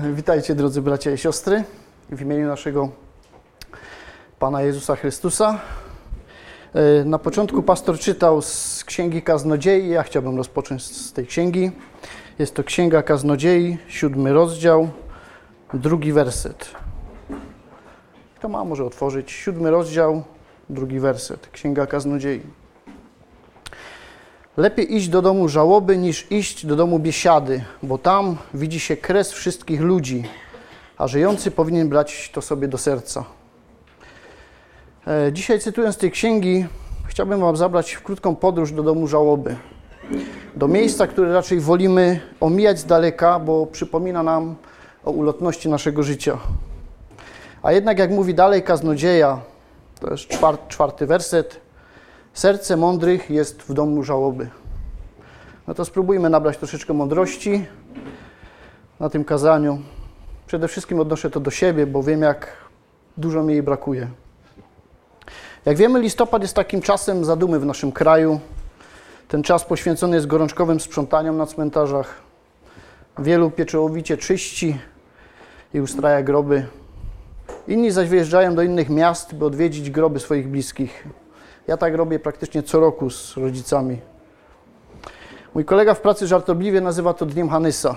Witajcie 0.00 0.54
drodzy 0.54 0.82
bracia 0.82 1.10
i 1.10 1.18
siostry 1.18 1.64
w 2.10 2.20
imieniu 2.20 2.48
naszego 2.48 2.88
Pana 4.38 4.62
Jezusa 4.62 4.96
Chrystusa. 4.96 5.60
E, 6.74 7.04
Na 7.04 7.18
początku 7.18 7.62
pastor 7.62 7.98
czytał 7.98 8.42
z 8.42 8.84
Księgi 8.84 9.22
Kaznodziei. 9.22 9.88
Ja 9.88 10.02
chciałbym 10.02 10.36
rozpocząć 10.36 10.84
z 10.84 11.12
tej 11.12 11.26
księgi. 11.26 11.70
Jest 12.38 12.54
to 12.54 12.64
Księga 12.64 13.02
Kaznodziei, 13.02 13.78
siódmy 13.88 14.32
rozdział, 14.32 14.88
drugi 15.74 16.12
werset. 16.12 16.70
Kto 18.36 18.48
ma, 18.48 18.64
może 18.64 18.84
otworzyć. 18.84 19.30
Siódmy 19.30 19.70
rozdział, 19.70 20.22
drugi 20.70 21.00
werset. 21.00 21.48
Księga 21.52 21.86
Kaznodziei. 21.86 22.40
Lepiej 24.56 24.96
iść 24.96 25.08
do 25.08 25.22
domu 25.22 25.48
żałoby, 25.48 25.96
niż 25.96 26.30
iść 26.30 26.66
do 26.66 26.76
domu 26.76 26.98
biesiady, 26.98 27.64
bo 27.82 27.98
tam 27.98 28.36
widzi 28.54 28.80
się 28.80 28.96
kres 28.96 29.32
wszystkich 29.32 29.80
ludzi, 29.80 30.24
a 30.98 31.08
żyjący 31.08 31.50
powinien 31.50 31.88
brać 31.88 32.30
to 32.34 32.42
sobie 32.42 32.68
do 32.68 32.78
serca. 32.78 33.24
E, 35.06 35.32
Dzisiaj 35.32 35.60
cytując 35.60 35.96
tej 35.96 36.10
księgi, 36.10 36.66
chciałbym 37.06 37.40
Wam 37.40 37.56
zabrać 37.56 37.92
w 37.92 38.02
krótką 38.02 38.36
podróż 38.36 38.72
do 38.72 38.82
domu 38.82 39.06
żałoby. 39.06 39.56
Do 40.56 40.68
miejsca, 40.68 41.06
które 41.06 41.32
raczej 41.32 41.60
wolimy 41.60 42.20
omijać 42.40 42.78
z 42.78 42.84
daleka, 42.84 43.38
bo 43.38 43.66
przypomina 43.66 44.22
nam 44.22 44.54
o 45.04 45.10
ulotności 45.10 45.68
naszego 45.68 46.02
życia. 46.02 46.38
A 47.62 47.72
jednak, 47.72 47.98
jak 47.98 48.10
mówi 48.10 48.34
dalej 48.34 48.62
kaznodzieja, 48.62 49.40
to 50.00 50.10
jest 50.10 50.28
czwarty, 50.28 50.62
czwarty 50.68 51.06
werset, 51.06 51.60
serce 52.34 52.76
mądrych 52.76 53.30
jest 53.30 53.62
w 53.62 53.72
domu 53.72 54.02
żałoby. 54.02 54.48
No 55.66 55.74
to 55.74 55.84
spróbujmy 55.84 56.30
nabrać 56.30 56.58
troszeczkę 56.58 56.92
mądrości 56.92 57.66
na 59.00 59.10
tym 59.10 59.24
kazaniu. 59.24 59.78
Przede 60.46 60.68
wszystkim 60.68 61.00
odnoszę 61.00 61.30
to 61.30 61.40
do 61.40 61.50
siebie, 61.50 61.86
bo 61.86 62.02
wiem, 62.02 62.22
jak 62.22 62.56
dużo 63.16 63.42
mi 63.42 63.52
jej 63.52 63.62
brakuje. 63.62 64.08
Jak 65.64 65.76
wiemy, 65.76 66.00
listopad 66.00 66.42
jest 66.42 66.54
takim 66.54 66.82
czasem 66.82 67.24
zadumy 67.24 67.60
w 67.60 67.66
naszym 67.66 67.92
kraju. 67.92 68.40
Ten 69.28 69.42
czas 69.42 69.64
poświęcony 69.64 70.16
jest 70.16 70.26
gorączkowym 70.26 70.80
sprzątaniom 70.80 71.36
na 71.36 71.46
cmentarzach. 71.46 72.14
Wielu 73.18 73.50
pieczołowicie 73.50 74.16
czyści 74.16 74.78
i 75.74 75.80
ustraja 75.80 76.22
groby. 76.22 76.66
Inni 77.68 77.90
zaś 77.90 78.08
wyjeżdżają 78.08 78.54
do 78.54 78.62
innych 78.62 78.90
miast, 78.90 79.34
by 79.34 79.44
odwiedzić 79.44 79.90
groby 79.90 80.20
swoich 80.20 80.48
bliskich. 80.48 81.08
Ja 81.68 81.76
tak 81.76 81.94
robię 81.94 82.18
praktycznie 82.18 82.62
co 82.62 82.80
roku 82.80 83.10
z 83.10 83.36
rodzicami. 83.36 83.98
Mój 85.54 85.64
kolega 85.64 85.94
w 85.94 86.00
pracy 86.00 86.26
żartobliwie 86.26 86.80
nazywa 86.80 87.14
to 87.14 87.26
Dniem 87.26 87.48
Hanysa, 87.48 87.96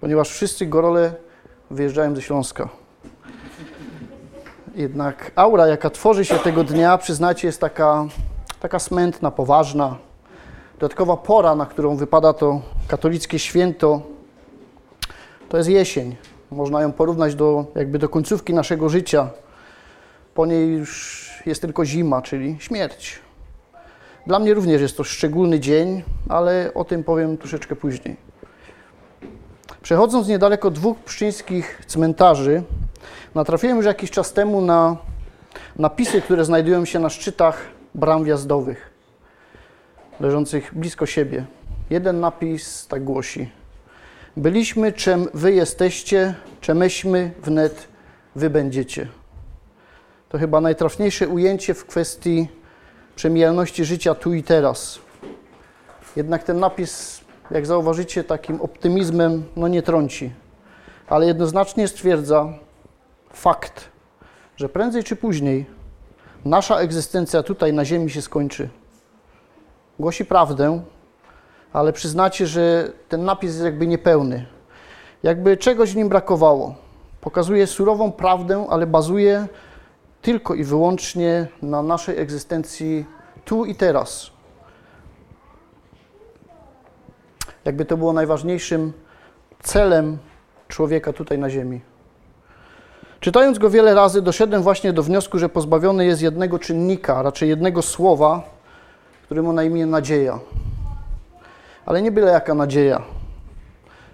ponieważ 0.00 0.30
wszyscy 0.30 0.66
gorole 0.66 1.14
wyjeżdżają 1.70 2.14
ze 2.14 2.22
Śląska. 2.22 2.68
Jednak 4.74 5.30
aura, 5.34 5.66
jaka 5.66 5.90
tworzy 5.90 6.24
się 6.24 6.38
tego 6.38 6.64
dnia, 6.64 6.98
przyznacie, 6.98 7.48
jest 7.48 7.60
taka, 7.60 8.06
taka 8.60 8.78
smętna, 8.78 9.30
poważna. 9.30 9.96
Dodatkowa 10.78 11.16
pora, 11.16 11.54
na 11.54 11.66
którą 11.66 11.96
wypada 11.96 12.32
to 12.32 12.60
katolickie 12.88 13.38
święto, 13.38 14.02
to 15.48 15.56
jest 15.56 15.68
jesień. 15.68 16.16
Można 16.50 16.82
ją 16.82 16.92
porównać 16.92 17.34
do, 17.34 17.64
jakby 17.74 17.98
do 17.98 18.08
końcówki 18.08 18.54
naszego 18.54 18.88
życia. 18.88 19.30
Po 20.34 20.46
niej 20.46 20.68
już 20.72 21.30
jest 21.46 21.60
tylko 21.60 21.84
zima, 21.84 22.22
czyli 22.22 22.56
śmierć. 22.60 23.18
Dla 24.26 24.38
mnie 24.38 24.54
również 24.54 24.82
jest 24.82 24.96
to 24.96 25.04
szczególny 25.04 25.60
dzień, 25.60 26.02
ale 26.28 26.70
o 26.74 26.84
tym 26.84 27.04
powiem 27.04 27.38
troszeczkę 27.38 27.76
później. 27.76 28.16
Przechodząc 29.82 30.28
niedaleko 30.28 30.70
dwóch 30.70 30.98
pszczyńskich 30.98 31.82
cmentarzy, 31.86 32.62
natrafiłem 33.34 33.76
już 33.76 33.86
jakiś 33.86 34.10
czas 34.10 34.32
temu 34.32 34.60
na 34.60 34.96
napisy, 35.76 36.20
które 36.20 36.44
znajdują 36.44 36.84
się 36.84 36.98
na 36.98 37.08
szczytach 37.08 37.60
bram 37.94 38.24
wjazdowych, 38.24 38.90
leżących 40.20 40.74
blisko 40.74 41.06
siebie. 41.06 41.44
Jeden 41.90 42.20
napis 42.20 42.86
tak 42.86 43.04
głosi: 43.04 43.50
Byliśmy, 44.36 44.92
czem 44.92 45.28
wy 45.34 45.52
jesteście, 45.52 46.34
czemyśmy 46.60 47.30
wnet 47.42 47.88
wy 48.36 48.50
będziecie. 48.50 49.08
To 50.34 50.38
chyba 50.38 50.60
najtrafniejsze 50.60 51.28
ujęcie 51.28 51.74
w 51.74 51.86
kwestii 51.86 52.48
przemijalności 53.16 53.84
życia 53.84 54.14
tu 54.14 54.34
i 54.34 54.42
teraz. 54.42 54.98
Jednak 56.16 56.42
ten 56.42 56.60
napis, 56.60 57.20
jak 57.50 57.66
zauważycie, 57.66 58.24
takim 58.24 58.60
optymizmem 58.60 59.44
no 59.56 59.68
nie 59.68 59.82
trąci, 59.82 60.32
ale 61.08 61.26
jednoznacznie 61.26 61.88
stwierdza 61.88 62.52
fakt, 63.32 63.88
że 64.56 64.68
prędzej 64.68 65.04
czy 65.04 65.16
później 65.16 65.66
nasza 66.44 66.78
egzystencja 66.78 67.42
tutaj 67.42 67.72
na 67.72 67.84
Ziemi 67.84 68.10
się 68.10 68.22
skończy. 68.22 68.68
Głosi 69.98 70.24
prawdę, 70.24 70.82
ale 71.72 71.92
przyznacie, 71.92 72.46
że 72.46 72.92
ten 73.08 73.24
napis 73.24 73.50
jest 73.50 73.64
jakby 73.64 73.86
niepełny. 73.86 74.46
Jakby 75.22 75.56
czegoś 75.56 75.92
w 75.92 75.96
nim 75.96 76.08
brakowało. 76.08 76.74
Pokazuje 77.20 77.66
surową 77.66 78.12
prawdę, 78.12 78.66
ale 78.70 78.86
bazuje 78.86 79.48
tylko 80.24 80.54
i 80.54 80.64
wyłącznie 80.64 81.46
na 81.62 81.82
naszej 81.82 82.18
egzystencji 82.18 83.04
tu 83.44 83.64
i 83.64 83.74
teraz. 83.74 84.30
Jakby 87.64 87.84
to 87.84 87.96
było 87.96 88.12
najważniejszym 88.12 88.92
celem 89.62 90.18
człowieka 90.68 91.12
tutaj 91.12 91.38
na 91.38 91.50
Ziemi. 91.50 91.80
Czytając 93.20 93.58
go 93.58 93.70
wiele 93.70 93.94
razy, 93.94 94.22
doszedłem 94.22 94.62
właśnie 94.62 94.92
do 94.92 95.02
wniosku, 95.02 95.38
że 95.38 95.48
pozbawiony 95.48 96.06
jest 96.06 96.22
jednego 96.22 96.58
czynnika, 96.58 97.22
raczej 97.22 97.48
jednego 97.48 97.82
słowa, 97.82 98.42
któremu 99.24 99.52
na 99.52 99.62
imię 99.62 99.86
nadzieja. 99.86 100.40
Ale 101.86 102.02
nie 102.02 102.12
byle 102.12 102.32
jaka 102.32 102.54
nadzieja, 102.54 103.02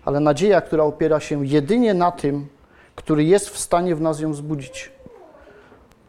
ale 0.04 0.20
nadzieja, 0.20 0.60
która 0.60 0.84
opiera 0.84 1.20
się 1.20 1.46
jedynie 1.46 1.94
na 1.94 2.10
tym, 2.10 2.46
który 2.94 3.24
jest 3.24 3.50
w 3.50 3.58
stanie 3.58 3.94
w 3.94 4.00
nas 4.00 4.20
ją 4.20 4.32
wzbudzić 4.32 4.99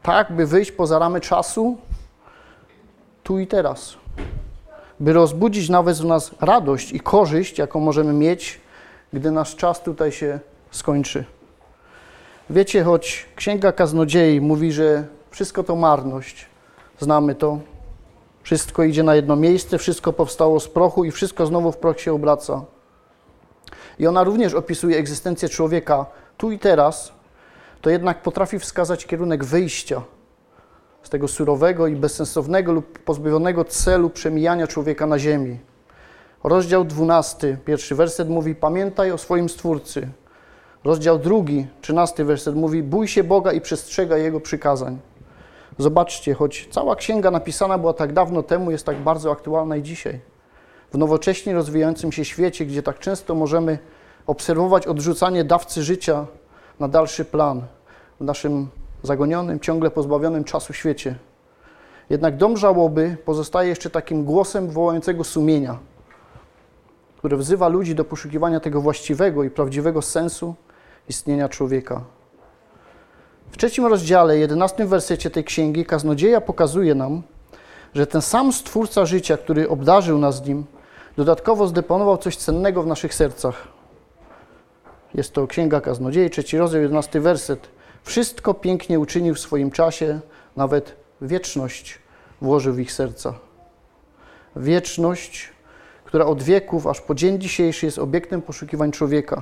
tak, 0.04 0.32
by 0.32 0.46
wyjść 0.46 0.72
poza 0.72 1.00
ramy 1.00 1.22
czasu, 1.22 1.78
tu 3.24 3.40
i 3.40 3.48
teraz. 3.48 3.94
By 5.00 5.14
rozbudzić 5.14 5.70
nawet 5.70 5.98
w 5.98 6.06
nas 6.06 6.32
radość 6.42 6.92
i 6.92 7.00
korzyść, 7.00 7.58
jaką 7.58 7.80
możemy 7.80 8.14
mieć, 8.14 8.62
gdy 9.14 9.32
nasz 9.32 9.56
czas 9.56 9.84
tutaj 9.84 10.12
się 10.12 10.40
skończy. 10.72 11.24
Wiecie, 12.50 12.84
choć 12.84 13.26
Księga 13.36 13.72
Kaznodziei 13.72 14.42
mówi, 14.42 14.72
że 14.72 15.04
wszystko 15.32 15.64
to 15.64 15.76
marność, 15.76 16.46
znamy 17.00 17.36
to, 17.36 17.60
wszystko 18.44 18.84
idzie 18.84 19.04
na 19.04 19.16
jedno 19.16 19.36
miejsce, 19.36 19.78
wszystko 19.78 20.14
powstało 20.14 20.60
z 20.60 20.68
prochu 20.68 21.04
i 21.04 21.12
wszystko 21.12 21.46
znowu 21.46 21.72
w 21.72 21.78
proch 21.78 22.00
się 22.00 22.14
obraca. 22.14 22.62
I 24.00 24.08
ona 24.08 24.24
również 24.24 24.54
opisuje 24.54 24.98
egzystencję 24.98 25.50
człowieka 25.50 26.06
tu 26.38 26.52
i 26.52 26.60
teraz, 26.60 27.14
to 27.81 27.90
jednak 27.90 28.22
potrafi 28.22 28.59
wskazać 28.59 29.06
kierunek 29.06 29.44
wyjścia 29.44 30.02
z 31.03 31.09
tego 31.09 31.28
surowego 31.28 31.88
i 31.88 31.96
bezsensownego 31.96 32.72
lub 32.72 33.00
pozbawionego 33.00 33.66
celu 33.66 34.09
przemijania 34.09 34.68
człowieka 34.68 35.06
na 35.06 35.19
ziemi. 35.19 35.59
Rozdział 36.44 36.86
12, 36.86 37.58
pierwszy 37.66 37.96
werset 37.96 38.30
mówi: 38.30 38.56
Pamiętaj 38.56 39.12
o 39.12 39.18
swoim 39.18 39.50
Stwórcy. 39.50 40.08
Rozdział 40.84 41.20
drugi, 41.20 41.68
trzynasty 41.81 42.25
werset 42.25 42.56
mówi: 42.56 42.84
Bój 42.84 43.08
się 43.08 43.24
Boga 43.24 43.52
i 43.52 43.62
przestrzegaj 43.62 44.24
Jego 44.24 44.40
przykazań. 44.40 45.00
Zobaczcie, 45.78 46.34
choć 46.34 46.68
cała 46.72 46.96
księga 46.96 47.31
napisana 47.31 47.78
była 47.78 47.94
tak 47.94 48.14
dawno 48.14 48.44
temu, 48.44 48.72
jest 48.72 48.86
tak 48.86 48.97
bardzo 48.97 49.31
aktualna 49.31 49.75
i 49.75 49.84
dzisiaj. 49.84 50.20
W 50.94 50.97
nowocześnie 50.97 51.53
rozwijającym 51.53 52.12
się 52.12 52.25
świecie, 52.25 52.66
gdzie 52.66 52.84
tak 52.84 53.00
często 53.00 53.36
możemy 53.36 53.80
obserwować 54.28 54.88
odrzucanie 54.88 55.44
dawcy 55.44 55.84
życia 55.84 56.26
na 56.79 56.88
dalszy 56.88 57.26
plan 57.26 57.62
w 58.20 58.23
naszym 58.23 58.68
zagonionym, 59.03 59.59
ciągle 59.59 59.91
pozbawionym 59.91 60.44
czasu 60.44 60.73
świecie. 60.73 61.16
Jednak 62.09 62.38
dom 62.38 62.58
żałoby 62.58 63.18
pozostaje 63.26 63.70
jeszcze 63.70 63.90
takim 63.90 64.26
głosem 64.26 64.70
wołającego 64.70 65.23
sumienia, 65.23 65.78
które 67.18 67.38
wzywa 67.38 67.68
ludzi 67.68 67.96
do 67.96 68.06
poszukiwania 68.06 68.59
tego 68.59 68.82
właściwego 68.82 69.44
i 69.44 69.50
prawdziwego 69.50 70.02
sensu 70.02 70.56
istnienia 71.09 71.50
człowieka. 71.50 72.02
W 73.52 73.58
trzecim 73.58 73.85
rozdziale, 73.85 74.38
jedenastym 74.38 74.88
wersecie 74.88 75.29
tej 75.29 75.44
księgi, 75.44 75.85
kaznodzieja 75.85 76.41
pokazuje 76.41 76.96
nam, 76.96 77.22
że 77.94 78.08
ten 78.08 78.22
sam 78.22 78.53
Stwórca 78.53 79.06
życia, 79.06 79.38
który 79.38 79.70
obdarzył 79.70 80.18
nas 80.18 80.46
nim, 80.46 80.66
dodatkowo 81.18 81.68
zdeponował 81.68 82.18
coś 82.18 82.35
cennego 82.35 82.84
w 82.84 82.88
naszych 82.88 83.14
sercach. 83.14 83.68
Jest 85.13 85.34
to 85.34 85.47
Księga 85.47 85.81
Kaznodziei, 85.81 86.29
trzeci 86.29 86.58
rozdział, 86.58 86.81
jedenasty 86.81 87.19
werset. 87.19 87.67
Wszystko 88.03 88.53
pięknie 88.53 88.99
uczynił 88.99 89.35
w 89.35 89.40
swoim 89.40 89.72
czasie, 89.72 90.19
nawet 90.55 90.96
wieczność 91.22 91.99
włożył 92.41 92.73
w 92.73 92.79
ich 92.79 92.91
serca. 92.91 93.34
Wieczność, 94.55 95.49
która 96.03 96.25
od 96.25 96.43
wieków 96.43 96.87
aż 96.87 97.02
po 97.02 97.16
dzień 97.16 97.40
dzisiejszy 97.40 97.85
jest 97.85 97.99
obiektem 97.99 98.41
poszukiwań 98.41 98.91
człowieka. 98.91 99.41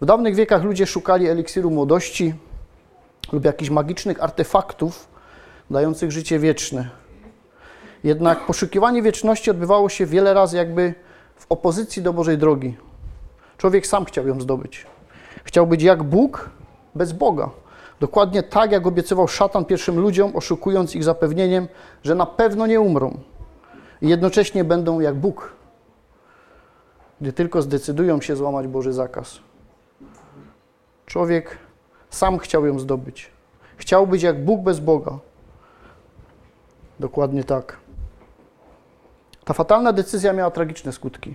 W 0.00 0.04
dawnych 0.04 0.34
wiekach 0.34 0.64
ludzie 0.64 0.86
szukali 0.86 1.28
eliksiru 1.28 1.70
młodości 1.70 2.34
lub 3.32 3.44
jakichś 3.44 3.70
magicznych 3.70 4.22
artefaktów 4.22 5.08
dających 5.70 6.12
życie 6.12 6.38
wieczne. 6.38 6.90
Jednak 8.04 8.46
poszukiwanie 8.46 9.02
wieczności 9.02 9.50
odbywało 9.50 9.88
się 9.88 10.06
wiele 10.06 10.34
razy 10.34 10.56
jakby 10.56 10.94
w 11.36 11.46
opozycji 11.48 12.02
do 12.02 12.12
Bożej 12.12 12.38
drogi. 12.38 12.76
Człowiek 13.58 13.86
sam 13.86 14.04
chciał 14.04 14.26
ją 14.26 14.40
zdobyć. 14.40 14.86
Chciał 15.44 15.66
być 15.66 15.82
jak 15.82 16.02
Bóg 16.02 16.50
bez 16.94 17.12
Boga. 17.12 17.50
Dokładnie 18.00 18.42
tak, 18.42 18.72
jak 18.72 18.86
obiecywał 18.86 19.28
szatan 19.28 19.64
pierwszym 19.64 19.98
ludziom, 20.00 20.36
oszukując 20.36 20.94
ich 20.94 21.04
zapewnieniem, 21.04 21.68
że 22.02 22.14
na 22.14 22.26
pewno 22.26 22.66
nie 22.66 22.80
umrą 22.80 23.18
i 24.02 24.08
jednocześnie 24.08 24.64
będą 24.64 25.00
jak 25.00 25.14
Bóg, 25.14 25.52
gdy 27.20 27.32
tylko 27.32 27.62
zdecydują 27.62 28.20
się 28.20 28.36
złamać 28.36 28.66
Boży 28.66 28.92
zakaz. 28.92 29.38
Człowiek 31.06 31.58
sam 32.10 32.38
chciał 32.38 32.66
ją 32.66 32.78
zdobyć. 32.78 33.30
Chciał 33.76 34.06
być 34.06 34.22
jak 34.22 34.44
Bóg 34.44 34.60
bez 34.60 34.80
Boga. 34.80 35.18
Dokładnie 37.00 37.44
tak. 37.44 37.76
Ta 39.44 39.54
fatalna 39.54 39.92
decyzja 39.92 40.32
miała 40.32 40.50
tragiczne 40.50 40.92
skutki. 40.92 41.34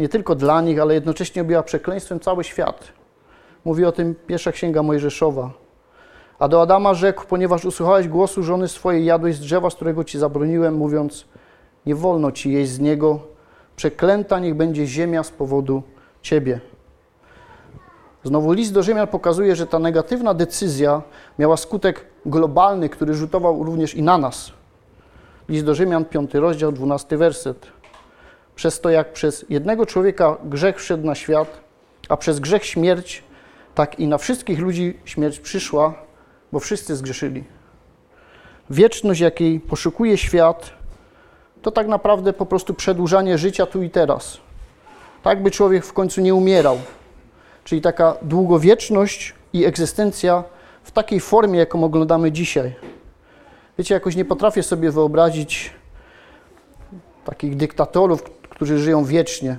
Nie 0.00 0.08
tylko 0.08 0.34
dla 0.34 0.60
nich, 0.60 0.80
ale 0.80 0.94
jednocześnie 0.94 1.44
była 1.44 1.62
przekleństwem 1.62 2.20
cały 2.20 2.44
świat. 2.44 2.92
Mówi 3.64 3.84
o 3.84 3.92
tym 3.92 4.14
pierwsza 4.26 4.52
księga 4.52 4.82
Mojżeszowa. 4.82 5.50
A 6.38 6.48
do 6.48 6.62
Adama 6.62 6.94
rzekł, 6.94 7.24
ponieważ 7.28 7.64
usłuchałeś 7.64 8.08
głosu 8.08 8.42
żony 8.42 8.68
swojej, 8.68 9.04
jadłeś 9.04 9.36
z 9.36 9.40
drzewa, 9.40 9.70
z 9.70 9.74
którego 9.74 10.04
ci 10.04 10.18
zabroniłem, 10.18 10.74
mówiąc, 10.74 11.24
nie 11.86 11.94
wolno 11.94 12.32
ci 12.32 12.52
jeść 12.52 12.70
z 12.70 12.80
niego, 12.80 13.20
przeklęta 13.76 14.38
niech 14.38 14.54
będzie 14.54 14.86
ziemia 14.86 15.22
z 15.22 15.30
powodu 15.30 15.82
ciebie. 16.22 16.60
Znowu 18.24 18.52
list 18.52 18.72
do 18.72 18.82
Rzymian 18.82 19.06
pokazuje, 19.06 19.56
że 19.56 19.66
ta 19.66 19.78
negatywna 19.78 20.34
decyzja 20.34 21.02
miała 21.38 21.56
skutek 21.56 22.06
globalny, 22.26 22.88
który 22.88 23.14
rzutował 23.14 23.64
również 23.64 23.94
i 23.94 24.02
na 24.02 24.18
nas. 24.18 24.52
List 25.48 25.64
do 25.64 25.74
Rzymian, 25.74 26.04
5 26.04 26.34
rozdział, 26.34 26.72
12 26.72 27.16
werset. 27.16 27.79
Przez 28.60 28.80
to, 28.80 28.90
jak 28.90 29.12
przez 29.12 29.44
jednego 29.48 29.86
człowieka 29.86 30.36
grzech 30.44 30.78
wszedł 30.78 31.06
na 31.06 31.14
świat, 31.14 31.60
a 32.08 32.16
przez 32.16 32.40
grzech 32.40 32.64
śmierć, 32.64 33.24
tak 33.74 33.98
i 33.98 34.06
na 34.06 34.18
wszystkich 34.18 34.58
ludzi 34.58 34.98
śmierć 35.04 35.40
przyszła, 35.40 35.94
bo 36.52 36.60
wszyscy 36.60 36.96
zgrzeszyli. 36.96 37.44
Wieczność, 38.70 39.20
jakiej 39.20 39.60
poszukuje 39.60 40.18
świat, 40.18 40.70
to 41.62 41.70
tak 41.70 41.86
naprawdę 41.86 42.32
po 42.32 42.46
prostu 42.46 42.74
przedłużanie 42.74 43.38
życia 43.38 43.66
tu 43.66 43.82
i 43.82 43.90
teraz. 43.90 44.38
Tak, 45.22 45.42
by 45.42 45.50
człowiek 45.50 45.84
w 45.84 45.92
końcu 45.92 46.20
nie 46.20 46.34
umierał. 46.34 46.78
Czyli 47.64 47.80
taka 47.80 48.16
długowieczność 48.22 49.34
i 49.52 49.64
egzystencja 49.64 50.44
w 50.82 50.90
takiej 50.90 51.20
formie, 51.20 51.58
jaką 51.58 51.84
oglądamy 51.84 52.32
dzisiaj. 52.32 52.74
Wiecie, 53.78 53.94
jakoś 53.94 54.16
nie 54.16 54.24
potrafię 54.24 54.62
sobie 54.62 54.90
wyobrazić 54.90 55.74
takich 57.24 57.56
dyktatorów, 57.56 58.39
którzy 58.60 58.78
żyją 58.78 59.04
wiecznie, 59.04 59.56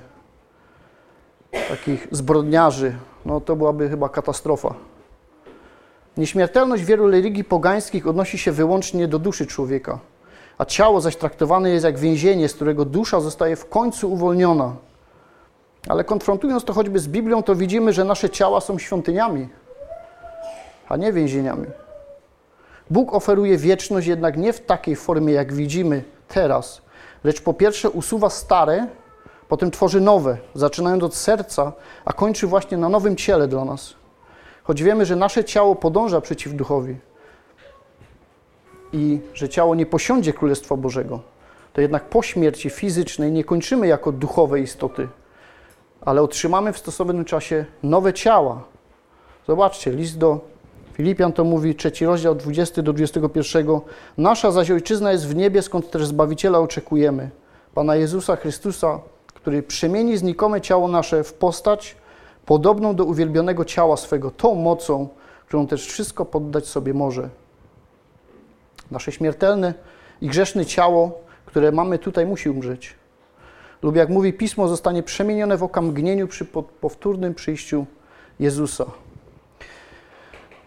takich 1.69 2.07
zbrodniarzy. 2.11 2.95
No 3.25 3.41
to 3.41 3.55
byłaby 3.55 3.89
chyba 3.89 4.09
katastrofa. 4.09 4.73
Nieśmiertelność 6.17 6.83
wielu 6.83 7.11
religii 7.11 7.43
pogańskich 7.43 8.07
odnosi 8.07 8.37
się 8.37 8.51
wyłącznie 8.51 9.07
do 9.07 9.19
duszy 9.19 9.45
człowieka, 9.47 9.99
a 10.57 10.65
ciało 10.65 11.01
zaś 11.01 11.15
traktowane 11.15 11.69
jest 11.69 11.85
jak 11.85 11.99
więzienie, 11.99 12.49
z 12.49 12.53
którego 12.53 12.85
dusza 12.85 13.19
zostaje 13.19 13.55
w 13.55 13.69
końcu 13.69 14.11
uwolniona. 14.11 14.75
Ale 15.87 16.03
konfrontując 16.03 16.63
to 16.63 16.73
choćby 16.73 16.99
z 16.99 17.07
Biblią, 17.07 17.43
to 17.43 17.55
widzimy, 17.55 17.93
że 17.93 18.03
nasze 18.03 18.29
ciała 18.29 18.61
są 18.61 18.79
świątyniami, 18.79 19.49
a 20.89 20.97
nie 20.97 21.13
więzieniami. 21.13 21.67
Bóg 22.89 23.13
oferuje 23.13 23.57
wieczność 23.57 24.07
jednak 24.07 24.37
nie 24.37 24.53
w 24.53 24.59
takiej 24.59 24.95
formie, 24.95 25.33
jak 25.33 25.53
widzimy 25.53 26.03
teraz, 26.27 26.81
lecz 27.23 27.41
po 27.41 27.53
pierwsze 27.53 27.89
usuwa 27.89 28.29
stare, 28.29 28.87
potem 29.47 29.71
tworzy 29.71 30.01
nowe, 30.01 30.37
zaczynając 30.53 31.03
od 31.03 31.15
serca, 31.15 31.71
a 32.05 32.13
kończy 32.13 32.47
właśnie 32.47 32.77
na 32.77 32.89
nowym 32.89 33.15
ciele 33.15 33.47
dla 33.47 33.65
nas. 33.65 33.93
Choć 34.63 34.83
wiemy, 34.83 35.05
że 35.05 35.15
nasze 35.15 35.43
ciało 35.43 35.75
podąża 35.75 36.21
przeciw 36.21 36.53
duchowi 36.53 36.97
i 38.93 39.19
że 39.33 39.49
ciało 39.49 39.75
nie 39.75 39.85
posiądzie 39.85 40.33
Królestwa 40.33 40.75
Bożego, 40.75 41.19
to 41.73 41.81
jednak 41.81 42.03
po 42.03 42.23
śmierci 42.23 42.69
fizycznej 42.69 43.31
nie 43.31 43.43
kończymy 43.43 43.87
jako 43.87 44.11
duchowe 44.11 44.59
istoty, 44.59 45.07
ale 46.01 46.21
otrzymamy 46.21 46.73
w 46.73 46.77
stosownym 46.77 47.25
czasie 47.25 47.65
nowe 47.83 48.13
ciała. 48.13 48.63
Zobaczcie, 49.47 49.91
list 49.91 50.17
do 50.17 50.50
Filipian 51.01 51.33
to 51.33 51.43
mówi, 51.43 51.75
trzeci 51.75 52.05
rozdział, 52.05 52.35
20 52.35 52.81
do 52.81 52.93
21. 52.93 53.67
Nasza 54.17 54.51
zaś 54.51 54.71
ojczyzna 54.71 55.11
jest 55.11 55.27
w 55.27 55.35
niebie, 55.35 55.61
skąd 55.61 55.91
też 55.91 56.05
Zbawiciela 56.05 56.59
oczekujemy. 56.59 57.29
Pana 57.73 57.95
Jezusa 57.95 58.35
Chrystusa, 58.35 58.99
który 59.27 59.63
przemieni 59.63 60.17
znikome 60.17 60.61
ciało 60.61 60.87
nasze 60.87 61.23
w 61.23 61.33
postać 61.33 61.95
podobną 62.45 62.95
do 62.95 63.05
uwielbionego 63.05 63.65
ciała 63.65 63.97
swego, 63.97 64.31
tą 64.31 64.55
mocą, 64.55 65.07
którą 65.47 65.67
też 65.67 65.87
wszystko 65.87 66.25
poddać 66.25 66.67
sobie 66.67 66.93
może. 66.93 67.29
Nasze 68.91 69.11
śmiertelne 69.11 69.73
i 70.21 70.27
grzeszne 70.27 70.65
ciało, 70.65 71.21
które 71.45 71.71
mamy 71.71 71.99
tutaj, 71.99 72.25
musi 72.25 72.49
umrzeć. 72.49 72.95
Lub 73.81 73.95
jak 73.95 74.09
mówi 74.09 74.33
Pismo, 74.33 74.67
zostanie 74.67 75.03
przemienione 75.03 75.57
w 75.57 75.63
okamgnieniu 75.63 76.27
przy 76.27 76.45
powtórnym 76.81 77.33
przyjściu 77.33 77.85
Jezusa. 78.39 78.85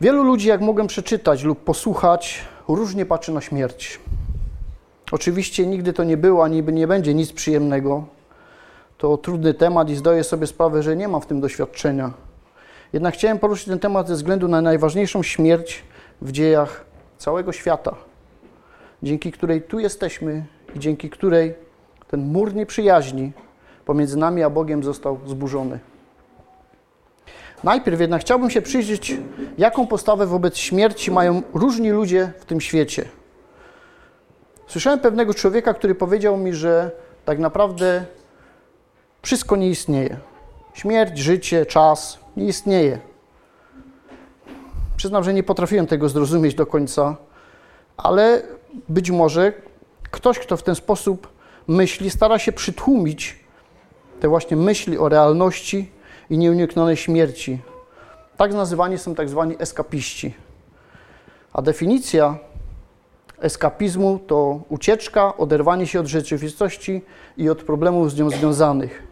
Wielu 0.05 0.25
ludzi, 0.25 0.49
jak 0.49 0.61
mogłem 0.61 0.87
przeczytać 0.87 1.43
lub 1.43 1.65
posłuchać, 1.65 2.41
różnie 2.69 3.07
patrzy 3.07 3.33
na 3.33 3.41
śmierć. 3.41 4.01
Oczywiście 5.13 5.67
nigdy 5.67 5.93
to 5.93 6.05
nie 6.05 6.17
było, 6.17 6.45
ani 6.45 6.63
nie 6.63 6.87
będzie 6.87 7.15
nic 7.15 7.33
przyjemnego. 7.33 8.05
To 8.99 9.17
trudny 9.17 9.55
temat 9.55 9.91
i 9.91 9.97
zdaję 9.97 10.25
sobie 10.25 10.47
sprawę, 10.47 10.83
że 10.83 10.97
nie 10.97 11.09
mam 11.09 11.21
w 11.21 11.27
tym 11.27 11.41
doświadczenia. 11.41 12.13
Jednak 12.93 13.15
chciałem 13.15 13.39
poruszyć 13.39 13.67
ten 13.67 13.79
temat 13.79 14.09
ze 14.09 14.15
względu 14.15 14.49
na 14.49 14.61
najważniejszą 14.61 15.23
śmierć 15.23 15.83
w 16.23 16.33
dziejach 16.33 16.85
całego 17.19 17.53
świata, 17.53 17.95
dzięki 19.03 19.33
której 19.33 19.63
tu 19.63 19.79
jesteśmy 19.79 20.45
i 20.77 20.79
dzięki 20.79 21.11
której 21.11 21.55
ten 22.09 22.33
mur 22.33 22.55
nieprzyjaźni 22.55 23.33
pomiędzy 23.85 24.17
nami 24.17 24.43
a 24.43 24.51
Bogiem 24.51 24.83
został 24.83 25.19
zburzony. 25.27 25.94
Najpierw 27.65 28.01
jednak 28.01 28.21
chciałbym 28.21 28.51
się 28.51 28.63
przyjrzeć, 28.63 29.17
jaką 29.59 29.87
postawę 29.87 30.27
wobec 30.27 30.57
śmierci 30.57 31.11
mają 31.11 31.43
różni 31.55 31.91
ludzie 31.91 32.33
w 32.39 32.45
tym 32.45 32.61
świecie. 32.61 33.05
Słyszałem 34.67 35.01
pewnego 35.01 35.35
człowieka, 35.35 35.75
który 35.75 35.95
powiedział 35.95 36.37
mi, 36.37 36.55
że 36.55 36.91
tak 37.25 37.39
naprawdę 37.39 38.05
wszystko 39.23 39.57
nie 39.57 39.69
istnieje. 39.69 40.17
Śmierć, 40.75 41.19
życie, 41.19 41.67
czas 41.67 42.19
nie 42.37 42.45
istnieje. 42.45 42.99
Przyznam, 44.97 45.25
że 45.25 45.35
nie 45.35 45.43
potrafiłem 45.43 45.87
tego 45.87 46.09
zrozumieć 46.09 46.55
do 46.55 46.67
końca, 46.67 47.17
ale 47.97 48.43
być 48.89 49.11
może 49.11 49.53
ktoś, 50.11 50.39
kto 50.39 50.57
w 50.57 50.63
ten 50.63 50.75
sposób 50.75 51.29
myśli, 51.69 52.11
stara 52.11 52.39
się 52.39 52.53
przytłumić 52.53 53.45
te 54.21 54.29
właśnie 54.29 54.57
myśli 54.57 54.99
o 54.99 55.09
realności 55.09 55.94
i 56.31 56.39
nieuniknionej 56.39 56.97
śmierci. 56.97 57.59
Tak 58.37 58.53
nazywani 58.53 58.99
są 58.99 59.15
tak 59.15 59.29
zwani 59.29 59.57
eskapiści. 59.59 60.35
A 61.53 61.63
definicja 61.63 62.39
eskapizmu 63.39 64.19
to 64.27 64.61
ucieczka, 64.69 65.37
oderwanie 65.37 65.87
się 65.87 66.01
od 66.01 66.07
rzeczywistości 66.07 67.03
i 67.37 67.51
od 67.51 67.63
problemów 67.63 68.13
z 68.13 68.19
nią 68.19 68.31
związanych. 68.31 69.03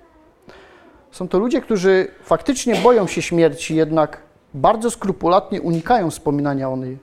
Są 1.10 1.28
to 1.28 1.38
ludzie, 1.38 1.60
którzy 1.60 2.08
faktycznie 2.22 2.76
boją 2.76 3.06
się 3.06 3.22
śmierci, 3.22 3.76
jednak 3.76 4.22
bardzo 4.54 4.90
skrupulatnie 4.90 5.62
unikają 5.62 6.10
wspominania 6.10 6.70
o 6.70 6.76
niej. 6.76 6.98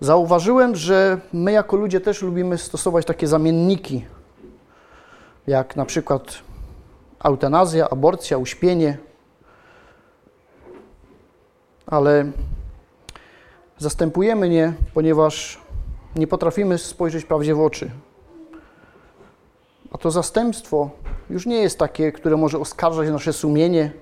Zauważyłem, 0.00 0.76
że 0.76 1.20
my 1.32 1.52
jako 1.52 1.76
ludzie 1.76 2.00
też 2.00 2.22
lubimy 2.22 2.58
stosować 2.58 3.06
takie 3.06 3.26
zamienniki, 3.26 4.04
jak 5.46 5.76
na 5.76 5.84
przykład 5.84 6.38
eutanazja, 7.24 7.90
aborcja, 7.90 8.38
uśpienie, 8.38 8.98
ale 11.86 12.32
zastępujemy 13.78 14.48
nie, 14.48 14.72
ponieważ 14.94 15.60
nie 16.16 16.26
potrafimy 16.26 16.78
spojrzeć 16.78 17.24
prawdzie 17.24 17.54
w 17.54 17.60
oczy. 17.60 17.90
A 19.92 19.98
to 19.98 20.10
zastępstwo 20.10 20.90
już 21.30 21.46
nie 21.46 21.56
jest 21.56 21.78
takie, 21.78 22.12
które 22.12 22.36
może 22.36 22.58
oskarżać 22.58 23.08
nasze 23.08 23.32
sumienie, 23.32 23.92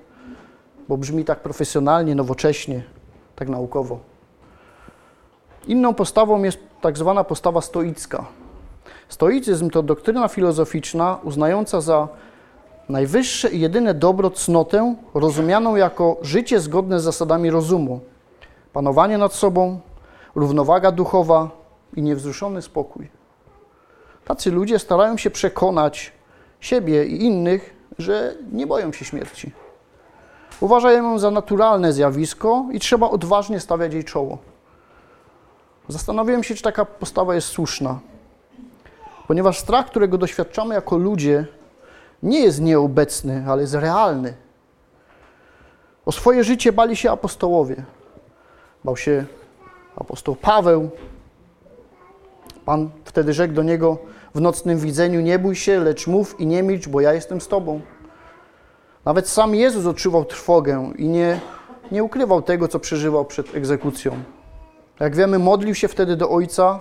bo 0.88 0.96
brzmi 0.96 1.24
tak 1.24 1.40
profesjonalnie, 1.40 2.14
nowocześnie, 2.14 2.82
tak 3.36 3.48
naukowo. 3.48 3.98
Inną 5.66 5.94
postawą 5.94 6.42
jest 6.42 6.58
tak 6.80 6.98
zwana 6.98 7.24
postawa 7.24 7.60
stoicka. 7.60 8.26
Stoicyzm 9.08 9.70
to 9.70 9.82
doktryna 9.82 10.28
filozoficzna 10.28 11.18
uznająca 11.22 11.80
za 11.80 12.08
najwyższe 12.92 13.50
i 13.50 13.60
jedyne 13.60 13.94
dobro, 13.94 14.30
cnotę, 14.30 14.94
rozumianą 15.14 15.76
jako 15.76 16.16
życie 16.22 16.60
zgodne 16.60 17.00
z 17.00 17.02
zasadami 17.02 17.50
rozumu, 17.50 18.00
panowanie 18.72 19.18
nad 19.18 19.32
sobą, 19.32 19.80
równowaga 20.34 20.92
duchowa 20.92 21.50
i 21.96 22.02
niewzruszony 22.02 22.62
spokój. 22.62 23.08
Tacy 24.24 24.50
ludzie 24.50 24.78
starają 24.78 25.16
się 25.16 25.30
przekonać 25.30 26.12
siebie 26.60 27.06
i 27.06 27.24
innych, 27.24 27.74
że 27.98 28.34
nie 28.52 28.66
boją 28.66 28.92
się 28.92 29.04
śmierci. 29.04 29.52
Uważają 30.60 31.02
ją 31.02 31.18
za 31.18 31.30
naturalne 31.30 31.92
zjawisko 31.92 32.66
i 32.72 32.80
trzeba 32.80 33.10
odważnie 33.10 33.60
stawiać 33.60 33.94
jej 33.94 34.04
czoło. 34.04 34.38
Zastanawiałem 35.88 36.44
się, 36.44 36.54
czy 36.54 36.62
taka 36.62 36.84
postawa 36.84 37.34
jest 37.34 37.48
słuszna, 37.48 38.00
ponieważ 39.28 39.58
strach, 39.58 39.86
którego 39.86 40.18
doświadczamy 40.18 40.74
jako 40.74 40.96
ludzie, 40.96 41.46
nie 42.22 42.40
jest 42.40 42.60
nieobecny, 42.60 43.44
ale 43.48 43.62
jest 43.62 43.74
realny. 43.74 44.34
O 46.06 46.12
swoje 46.12 46.44
życie 46.44 46.72
bali 46.72 46.96
się 46.96 47.10
apostołowie. 47.10 47.84
Bał 48.84 48.96
się 48.96 49.24
apostoł 49.96 50.36
Paweł. 50.36 50.90
Pan 52.64 52.90
wtedy 53.04 53.32
rzekł 53.32 53.54
do 53.54 53.62
niego 53.62 53.98
w 54.34 54.40
nocnym 54.40 54.78
widzeniu: 54.78 55.20
Nie 55.20 55.38
bój 55.38 55.56
się, 55.56 55.80
lecz 55.80 56.06
mów 56.06 56.40
i 56.40 56.46
nie 56.46 56.62
milcz, 56.62 56.88
bo 56.88 57.00
ja 57.00 57.12
jestem 57.12 57.40
z 57.40 57.48
tobą. 57.48 57.80
Nawet 59.04 59.28
sam 59.28 59.54
Jezus 59.54 59.86
odczuwał 59.86 60.24
trwogę 60.24 60.92
i 60.96 61.08
nie, 61.08 61.40
nie 61.92 62.04
ukrywał 62.04 62.42
tego, 62.42 62.68
co 62.68 62.78
przeżywał 62.78 63.24
przed 63.24 63.54
egzekucją. 63.54 64.22
Jak 65.00 65.16
wiemy, 65.16 65.38
modlił 65.38 65.74
się 65.74 65.88
wtedy 65.88 66.16
do 66.16 66.30
Ojca, 66.30 66.80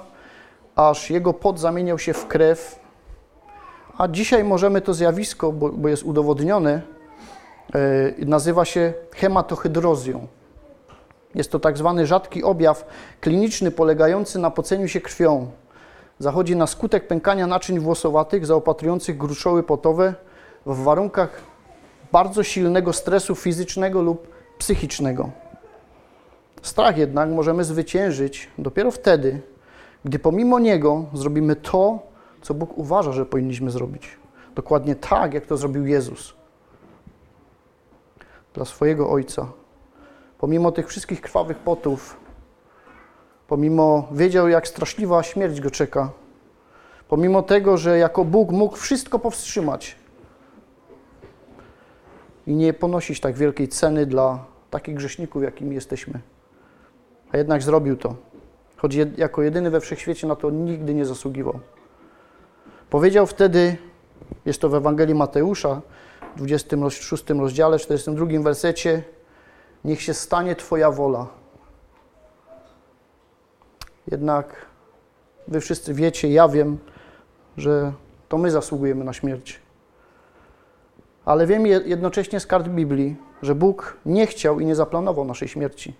aż 0.75 1.09
jego 1.09 1.33
pot 1.33 1.59
zamieniał 1.59 1.99
się 1.99 2.13
w 2.13 2.27
krew. 2.27 2.79
A 3.97 4.07
dzisiaj 4.07 4.43
możemy 4.43 4.81
to 4.81 4.93
zjawisko, 4.93 5.51
bo, 5.51 5.69
bo 5.69 5.89
jest 5.89 6.03
udowodnione, 6.03 6.81
yy, 7.73 8.25
nazywa 8.25 8.65
się 8.65 8.93
hematohydrozją. 9.15 10.27
Jest 11.35 11.51
to 11.51 11.59
tak 11.59 11.77
zwany 11.77 12.07
rzadki 12.07 12.43
objaw 12.43 12.85
kliniczny 13.21 13.71
polegający 13.71 14.39
na 14.39 14.51
poceniu 14.51 14.87
się 14.87 15.01
krwią. 15.01 15.51
Zachodzi 16.19 16.55
na 16.55 16.67
skutek 16.67 17.07
pękania 17.07 17.47
naczyń 17.47 17.79
włosowatych 17.79 18.45
zaopatrujących 18.45 19.17
gruszoły 19.17 19.63
potowe 19.63 20.13
w 20.65 20.83
warunkach 20.83 21.41
bardzo 22.11 22.43
silnego 22.43 22.93
stresu 22.93 23.35
fizycznego 23.35 24.01
lub 24.01 24.27
psychicznego. 24.57 25.29
Strach 26.61 26.97
jednak 26.97 27.29
możemy 27.29 27.63
zwyciężyć 27.63 28.49
dopiero 28.57 28.91
wtedy, 28.91 29.41
gdy 30.05 30.19
pomimo 30.19 30.59
niego 30.59 31.05
zrobimy 31.13 31.55
to, 31.55 31.99
co 32.41 32.53
Bóg 32.53 32.77
uważa, 32.77 33.11
że 33.11 33.25
powinniśmy 33.25 33.71
zrobić. 33.71 34.17
Dokładnie 34.55 34.95
tak, 34.95 35.33
jak 35.33 35.45
to 35.45 35.57
zrobił 35.57 35.85
Jezus 35.85 36.33
dla 38.53 38.65
swojego 38.65 39.09
Ojca. 39.09 39.47
Pomimo 40.37 40.71
tych 40.71 40.87
wszystkich 40.87 41.21
krwawych 41.21 41.57
potów, 41.57 42.17
pomimo 43.47 44.07
wiedział, 44.11 44.47
jak 44.47 44.67
straszliwa 44.67 45.23
śmierć 45.23 45.61
go 45.61 45.71
czeka, 45.71 46.09
pomimo 47.07 47.41
tego, 47.41 47.77
że 47.77 47.97
jako 47.97 48.25
Bóg 48.25 48.51
mógł 48.51 48.75
wszystko 48.75 49.19
powstrzymać 49.19 49.95
i 52.47 52.53
nie 52.53 52.73
ponosić 52.73 53.19
tak 53.19 53.35
wielkiej 53.35 53.67
ceny 53.67 54.05
dla 54.05 54.45
takich 54.69 54.95
grzeszników, 54.95 55.43
jakimi 55.43 55.75
jesteśmy. 55.75 56.19
A 57.31 57.37
jednak 57.37 57.63
zrobił 57.63 57.97
to, 57.97 58.15
choć 58.77 58.95
jako 59.17 59.41
jedyny 59.41 59.69
we 59.69 59.81
wszechświecie 59.81 60.27
na 60.27 60.35
to 60.35 60.49
nigdy 60.49 60.93
nie 60.93 61.05
zasługiwał. 61.05 61.59
Powiedział 62.91 63.27
wtedy, 63.27 63.77
jest 64.45 64.61
to 64.61 64.69
w 64.69 64.75
Ewangelii 64.75 65.15
Mateusza, 65.15 65.81
w 66.35 66.37
26 66.37 67.29
rozdziale, 67.29 67.79
42 67.79 68.25
wersecie, 68.41 69.03
niech 69.83 70.01
się 70.01 70.13
stanie 70.13 70.55
Twoja 70.55 70.91
wola. 70.91 71.27
Jednak 74.11 74.65
Wy 75.47 75.61
wszyscy 75.61 75.93
wiecie, 75.93 76.29
ja 76.29 76.47
wiem, 76.47 76.77
że 77.57 77.93
to 78.29 78.37
my 78.37 78.51
zasługujemy 78.51 79.03
na 79.03 79.13
śmierć. 79.13 79.59
Ale 81.25 81.47
wiem 81.47 81.65
jednocześnie 81.67 82.39
z 82.39 82.47
kart 82.47 82.67
Biblii, 82.67 83.15
że 83.41 83.55
Bóg 83.55 83.97
nie 84.05 84.27
chciał 84.27 84.59
i 84.59 84.65
nie 84.65 84.75
zaplanował 84.75 85.25
naszej 85.25 85.47
śmierci. 85.47 85.93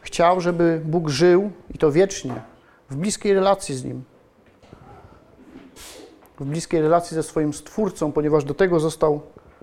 Chciał, 0.00 0.40
żeby 0.40 0.80
Bóg 0.84 1.08
żył 1.08 1.50
i 1.70 1.78
to 1.78 1.92
wiecznie, 1.92 2.42
w 2.90 2.96
bliskiej 2.96 3.34
relacji 3.34 3.74
z 3.74 3.84
Nim. 3.84 4.04
W 6.40 6.44
bliskiej 6.44 6.82
relacji 6.82 7.14
ze 7.14 7.22
swoim 7.22 7.52
Stwórcą, 7.52 8.12
ponieważ 8.12 8.44
do 8.44 8.54
tego 8.54 8.80
został 8.80 9.20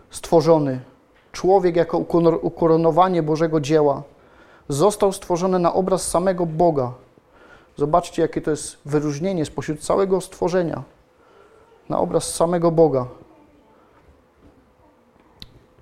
stworzony. 0.10 0.82
Człowiek 1.32 1.76
jako 1.76 1.98
ukoronowanie 2.42 3.24
Bożego 3.24 3.60
dzieła 3.60 4.04
został 4.70 5.12
stworzony 5.12 5.60
na 5.60 5.74
obraz 5.74 6.08
samego 6.08 6.46
Boga. 6.46 6.94
Zobaczcie, 7.78 8.22
jakie 8.22 8.42
to 8.42 8.52
jest 8.52 8.78
wyróżnienie 8.86 9.46
spośród 9.46 9.80
całego 9.80 10.22
stworzenia. 10.22 10.84
Na 11.90 11.98
obraz 12.00 12.36
samego 12.36 12.72
Boga. 12.72 13.08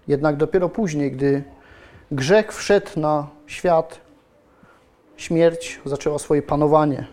Jednak 0.07 0.37
dopiero 0.37 0.69
później, 0.69 1.11
gdy 1.11 1.43
grzech 2.11 2.53
wszedł 2.53 2.99
na 2.99 3.27
świat, 3.47 3.99
śmierć 5.17 5.81
zaczęła 5.85 6.19
swoje 6.19 6.41
panowanie. 6.41 7.07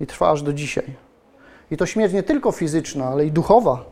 I 0.00 0.06
trwa 0.06 0.30
aż 0.30 0.42
do 0.42 0.52
dzisiaj. 0.52 1.07
I 1.70 1.76
to 1.76 1.86
śmierć 1.86 2.12
nie 2.12 2.22
tylko 2.22 2.52
fizyczna, 2.52 3.04
ale 3.04 3.26
i 3.26 3.32
duchowa. 3.32 3.84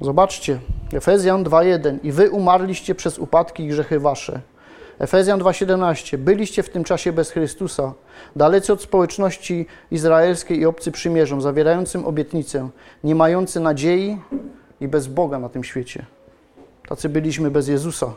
Zobaczcie, 0.00 0.60
Efezjan 0.92 1.44
2:1 1.44 1.98
i 2.02 2.12
wy 2.12 2.30
umarliście 2.30 2.94
przez 2.94 3.18
upadki 3.18 3.64
i 3.64 3.68
grzechy 3.68 4.00
wasze. 4.00 4.40
Efezjan 4.98 5.40
2:17 5.40 6.18
byliście 6.18 6.62
w 6.62 6.68
tym 6.68 6.84
czasie 6.84 7.12
bez 7.12 7.30
Chrystusa, 7.30 7.92
dalecy 8.36 8.72
od 8.72 8.82
społeczności 8.82 9.66
izraelskiej 9.90 10.58
i 10.58 10.66
obcy 10.66 10.92
przymierzom, 10.92 11.40
zawierającym 11.40 12.06
obietnicę, 12.06 12.68
nie 13.04 13.14
mający 13.14 13.60
nadziei 13.60 14.18
i 14.80 14.88
bez 14.88 15.06
Boga 15.06 15.38
na 15.38 15.48
tym 15.48 15.64
świecie. 15.64 16.06
Tacy 16.88 17.08
byliśmy 17.08 17.50
bez 17.50 17.68
Jezusa, 17.68 18.12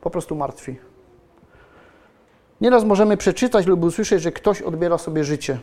po 0.00 0.10
prostu 0.10 0.36
martwi. 0.36 0.76
Nieraz 2.60 2.84
możemy 2.84 3.16
przeczytać 3.16 3.66
lub 3.66 3.84
usłyszeć, 3.84 4.22
że 4.22 4.32
ktoś 4.32 4.62
odbiera 4.62 4.98
sobie 4.98 5.24
życie, 5.24 5.58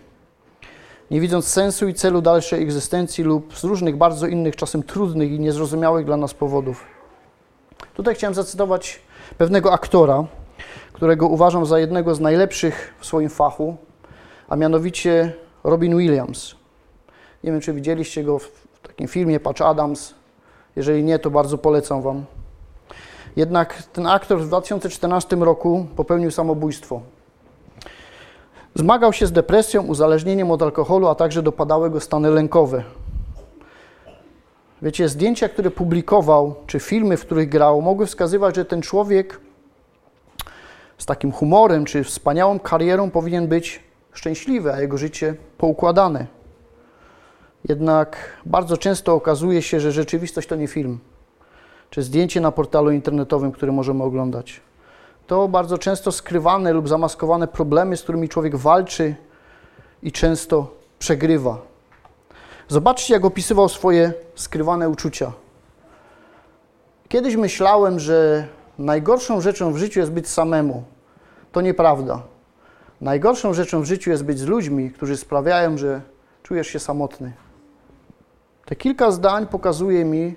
nie 1.12 1.22
widząc 1.22 1.48
sensu 1.48 1.88
i 1.88 1.94
celu 1.94 2.22
dalszej 2.22 2.64
egzystencji 2.64 3.24
lub 3.24 3.58
z 3.58 3.64
różnych 3.64 3.98
bardzo 3.98 4.28
innych, 4.28 4.56
czasem 4.56 4.84
trudnych 4.84 5.32
i 5.32 5.40
niezrozumiałych 5.40 6.06
dla 6.06 6.18
nas 6.18 6.34
powodów. 6.34 6.84
Tutaj 7.94 8.16
chciałem 8.16 8.34
zacytować 8.34 9.02
pewnego 9.38 9.74
aktora, 9.74 10.24
którego 10.94 11.28
uważam 11.28 11.66
za 11.66 11.80
jednego 11.80 12.16
z 12.16 12.20
najlepszych 12.20 12.94
w 13.00 13.06
swoim 13.06 13.30
fachu, 13.30 13.78
a 14.50 14.56
mianowicie 14.56 15.34
Robin 15.64 15.98
Williams. 15.98 16.56
Nie 17.44 17.52
wiem, 17.52 17.62
czy 17.62 17.74
widzieliście 17.74 18.24
go 18.24 18.40
w 18.40 18.50
takim 18.84 19.08
filmie 19.08 19.40
Patch 19.40 19.62
Adams. 19.62 20.14
Jeżeli 20.76 21.04
nie, 21.04 21.20
to 21.20 21.32
bardzo 21.32 21.58
polecam 21.58 22.02
Wam. 22.02 22.26
Jednak 23.36 23.84
ten 23.84 24.08
aktor 24.08 24.40
w 24.40 24.48
2014 24.48 25.36
roku 25.36 25.86
popełnił 25.96 26.32
samobójstwo. 26.32 27.02
Zmagał 28.76 29.14
się 29.14 29.28
z 29.28 29.32
depresją, 29.32 29.84
uzależnieniem 29.84 30.52
od 30.52 30.62
alkoholu, 30.62 31.08
a 31.08 31.16
także 31.16 31.44
dopadały 31.44 31.90
go 31.90 32.00
stany 32.00 32.30
lękowe. 32.30 32.84
Wiecie, 34.82 35.10
zdjęcia, 35.10 35.50
które 35.50 35.72
publikował, 35.72 36.56
czy 36.68 36.80
filmy, 36.80 37.18
w 37.18 37.26
których 37.26 37.50
grał, 37.50 37.82
mogły 37.82 38.06
wskazywać, 38.06 38.56
że 38.56 38.66
ten 38.66 38.82
człowiek 38.82 39.40
z 40.98 41.06
takim 41.06 41.32
humorem, 41.32 41.86
czy 41.86 42.04
wspaniałą 42.04 42.60
karierą 42.60 43.12
powinien 43.12 43.48
być 43.48 43.84
szczęśliwy, 44.14 44.74
a 44.74 44.82
jego 44.82 44.98
życie 44.98 45.36
poukładane. 45.58 46.28
Jednak 47.70 48.18
bardzo 48.46 48.78
często 48.78 49.14
okazuje 49.14 49.62
się, 49.62 49.80
że 49.80 49.92
rzeczywistość 49.92 50.48
to 50.48 50.56
nie 50.56 50.68
film, 50.68 51.00
czy 51.90 52.02
zdjęcie 52.02 52.42
na 52.42 52.52
portalu 52.52 52.92
internetowym, 52.92 53.52
które 53.52 53.72
możemy 53.72 54.04
oglądać. 54.04 54.62
To 55.32 55.48
bardzo 55.48 55.78
często 55.78 56.12
skrywane 56.12 56.74
lub 56.74 56.90
zamaskowane 56.90 57.48
problemy, 57.48 57.98
z 57.98 58.04
którymi 58.04 58.30
człowiek 58.30 58.56
walczy 58.56 59.16
i 60.04 60.12
często 60.12 60.76
przegrywa. 61.00 61.58
Zobaczcie, 62.68 63.14
jak 63.14 63.26
opisywał 63.26 63.70
swoje 63.70 64.14
skrywane 64.36 64.90
uczucia. 64.90 65.32
Kiedyś 67.10 67.36
myślałem, 67.36 68.00
że 68.00 68.48
najgorszą 68.80 69.42
rzeczą 69.42 69.74
w 69.74 69.78
życiu 69.78 70.00
jest 70.00 70.12
być 70.12 70.30
samemu. 70.30 70.84
To 71.52 71.62
nieprawda. 71.62 72.22
Najgorszą 73.02 73.54
rzeczą 73.54 73.82
w 73.82 73.86
życiu 73.86 74.10
jest 74.10 74.24
być 74.24 74.40
z 74.40 74.46
ludźmi, 74.46 74.92
którzy 74.92 75.18
sprawiają, 75.18 75.78
że 75.78 76.02
czujesz 76.44 76.68
się 76.68 76.80
samotny. 76.80 77.34
Te 78.66 78.76
kilka 78.76 79.12
zdań 79.12 79.48
pokazuje 79.48 80.06
mi, 80.06 80.36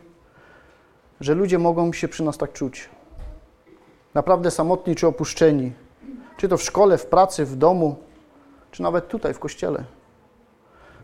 że 1.20 1.34
ludzie 1.34 1.58
mogą 1.58 1.92
się 1.92 2.08
przy 2.08 2.24
nas 2.24 2.38
tak 2.38 2.52
czuć. 2.52 2.88
Naprawdę 4.14 4.50
samotni 4.50 4.96
czy 4.96 5.06
opuszczeni. 5.06 5.72
Czy 6.36 6.48
to 6.48 6.56
w 6.56 6.62
szkole, 6.62 6.98
w 6.98 7.06
pracy, 7.06 7.44
w 7.44 7.56
domu, 7.56 7.96
czy 8.70 8.82
nawet 8.82 9.08
tutaj 9.08 9.34
w 9.34 9.38
kościele. 9.38 9.84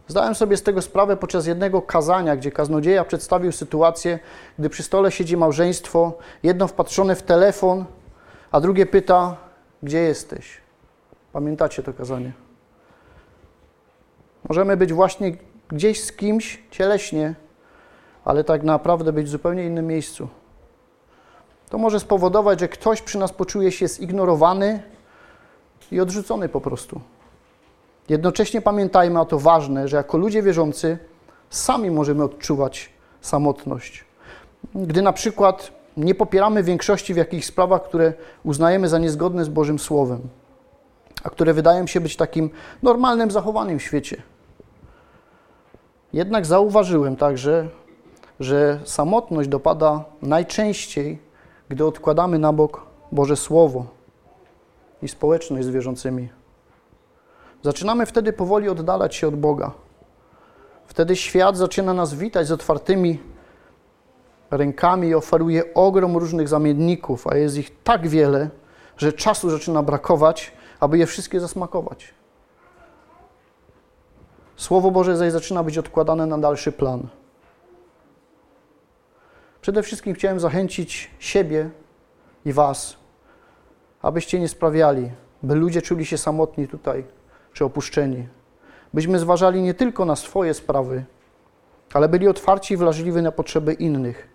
Zdałem 0.09 0.35
sobie 0.35 0.57
z 0.57 0.63
tego 0.63 0.83
sprawę 0.83 1.17
podczas 1.17 1.47
jednego 1.47 1.83
kazania, 1.83 2.37
gdzie 2.37 2.51
kaznodzieja 2.51 3.05
przedstawił 3.05 3.53
sytuację, 3.53 4.19
gdy 4.59 4.69
przy 4.69 4.83
stole 4.83 5.13
siedzi 5.13 5.37
małżeństwo, 5.37 6.19
jedno 6.43 6.67
wpatrzone 6.67 7.17
w 7.17 7.23
telefon, 7.23 7.85
a 8.53 8.61
drugie 8.61 8.87
pyta, 8.87 9.37
gdzie 9.83 9.99
jesteś? 9.99 10.61
Pamiętacie 11.33 11.83
to 11.83 11.93
kazanie? 11.93 12.33
Możemy 14.49 14.77
być 14.77 14.93
właśnie 14.93 15.37
gdzieś 15.69 16.05
z 16.05 16.13
kimś 16.13 16.63
cieleśnie, 16.71 17.35
ale 18.25 18.45
tak 18.45 18.63
naprawdę 18.63 19.13
być 19.13 19.27
w 19.27 19.31
zupełnie 19.31 19.65
innym 19.67 19.87
miejscu. 19.87 20.29
To 21.71 21.79
może 21.79 22.01
spowodować, 22.01 22.61
że 22.61 22.69
ktoś 22.69 23.03
przy 23.03 23.19
nas 23.19 23.33
poczuje 23.33 23.73
się 23.73 23.89
zignorowany 23.89 24.83
i 25.93 26.01
odrzucony 26.01 26.49
po 26.49 26.61
prostu. 26.61 27.01
Jednocześnie 28.09 28.61
pamiętajmy, 28.61 29.21
a 29.21 29.25
to 29.25 29.39
ważne, 29.39 29.89
że 29.89 29.97
jako 29.97 30.19
ludzie 30.19 30.43
wierzący 30.43 30.99
sami 31.51 31.91
możemy 31.91 32.25
odczuwać 32.25 32.91
samotność. 33.21 34.05
Gdy 34.75 35.03
na 35.03 35.13
przykład 35.13 35.73
nie 35.97 36.15
popieramy 36.15 36.63
większości 36.63 37.15
w 37.15 37.17
jakichś 37.17 37.47
sprawach, 37.47 37.83
które 37.83 38.13
uznajemy 38.45 38.89
za 38.89 38.99
niezgodne 38.99 39.45
z 39.45 39.49
Bożym 39.49 39.79
Słowem, 39.79 40.21
a 41.25 41.31
które 41.31 41.55
wydają 41.55 41.87
się 41.87 42.01
być 42.01 42.17
takim 42.17 42.51
normalnym 42.83 43.31
zachowaniem 43.31 43.79
w 43.79 43.83
świecie. 43.83 44.23
Jednak 46.13 46.47
zauważyłem 46.47 47.17
także, 47.17 47.69
że 48.41 48.81
samotność 48.85 49.49
dopada 49.49 50.05
najczęściej, 50.23 51.19
gdy 51.71 51.87
odkładamy 51.87 52.39
na 52.39 52.53
bok 52.53 52.83
Boże 53.13 53.37
Słowo 53.37 53.87
i 55.03 55.09
społeczność 55.09 55.67
z 55.67 55.71
wierzącymi. 55.71 56.29
Zaczynamy 57.63 58.07
wtedy 58.07 58.33
powoli 58.33 58.69
oddalać 58.69 59.15
się 59.15 59.29
od 59.29 59.37
Boga. 59.37 59.73
Wtedy 60.87 61.17
świat 61.17 61.57
zaczyna 61.57 61.95
nas 61.95 62.15
witać 62.15 62.47
z 62.47 62.53
otwartymi 62.53 63.21
rękami 64.51 65.09
i 65.09 65.15
oferuje 65.15 65.75
ogrom 65.75 66.17
różnych 66.17 66.49
zamienników, 66.49 67.27
a 67.27 67.37
jest 67.37 67.57
ich 67.59 67.83
tak 67.83 68.09
wiele, 68.09 68.51
że 68.97 69.13
czasu 69.13 69.51
zaczyna 69.51 69.83
brakować, 69.83 70.53
aby 70.81 70.99
je 70.99 71.07
wszystkie 71.07 71.41
zasmakować. 71.41 72.15
Słowo 74.57 74.91
Boże 74.91 75.17
zaś 75.17 75.33
zaczyna 75.33 75.63
być 75.63 75.79
odkładane 75.79 76.27
na 76.27 76.39
dalszy 76.39 76.73
plan. 76.73 77.09
Przede 79.61 79.83
wszystkim 79.83 80.15
chciałem 80.15 80.41
zachęcić 80.41 81.11
siebie 81.19 81.71
i 82.45 82.53
Was, 82.53 82.97
abyście 84.03 84.41
nie 84.41 84.49
sprawiali, 84.49 85.11
by 85.43 85.55
ludzie 85.55 85.83
czuli 85.83 86.07
się 86.07 86.19
samotni 86.19 86.69
tutaj 86.69 87.05
czy 87.53 87.65
opuszczeni. 87.65 88.29
Byśmy 88.95 89.19
zważali 89.19 89.63
nie 89.63 89.75
tylko 89.75 90.05
na 90.05 90.17
swoje 90.17 90.55
sprawy, 90.55 91.05
ale 91.93 92.09
byli 92.09 92.29
otwarci 92.29 92.75
i 92.75 92.77
wrażliwi 92.77 93.23
na 93.23 93.33
potrzeby 93.33 93.73
innych. 93.73 94.29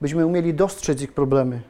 Byśmy 0.00 0.26
umieli 0.26 0.54
dostrzec 0.54 1.02
ich 1.02 1.12
problemy 1.12 1.62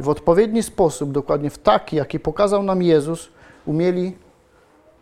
w 0.00 0.08
odpowiedni 0.08 0.62
sposób, 0.62 1.12
dokładnie 1.12 1.50
w 1.50 1.58
taki, 1.58 1.96
jaki 1.96 2.20
pokazał 2.20 2.62
nam 2.62 2.82
Jezus, 2.82 3.28
umieli 3.66 4.16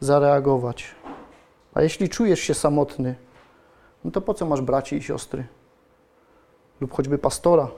zareagować. 0.00 0.94
A 1.74 1.82
jeśli 1.82 2.08
czujesz 2.08 2.40
się 2.40 2.54
samotny, 2.54 3.14
no 4.04 4.10
to 4.10 4.20
po 4.20 4.34
co 4.34 4.46
masz 4.46 4.60
braci 4.60 4.96
i 4.96 5.02
siostry? 5.02 5.44
Lub 6.80 6.92
choćby 6.92 7.18
pastora? 7.18 7.68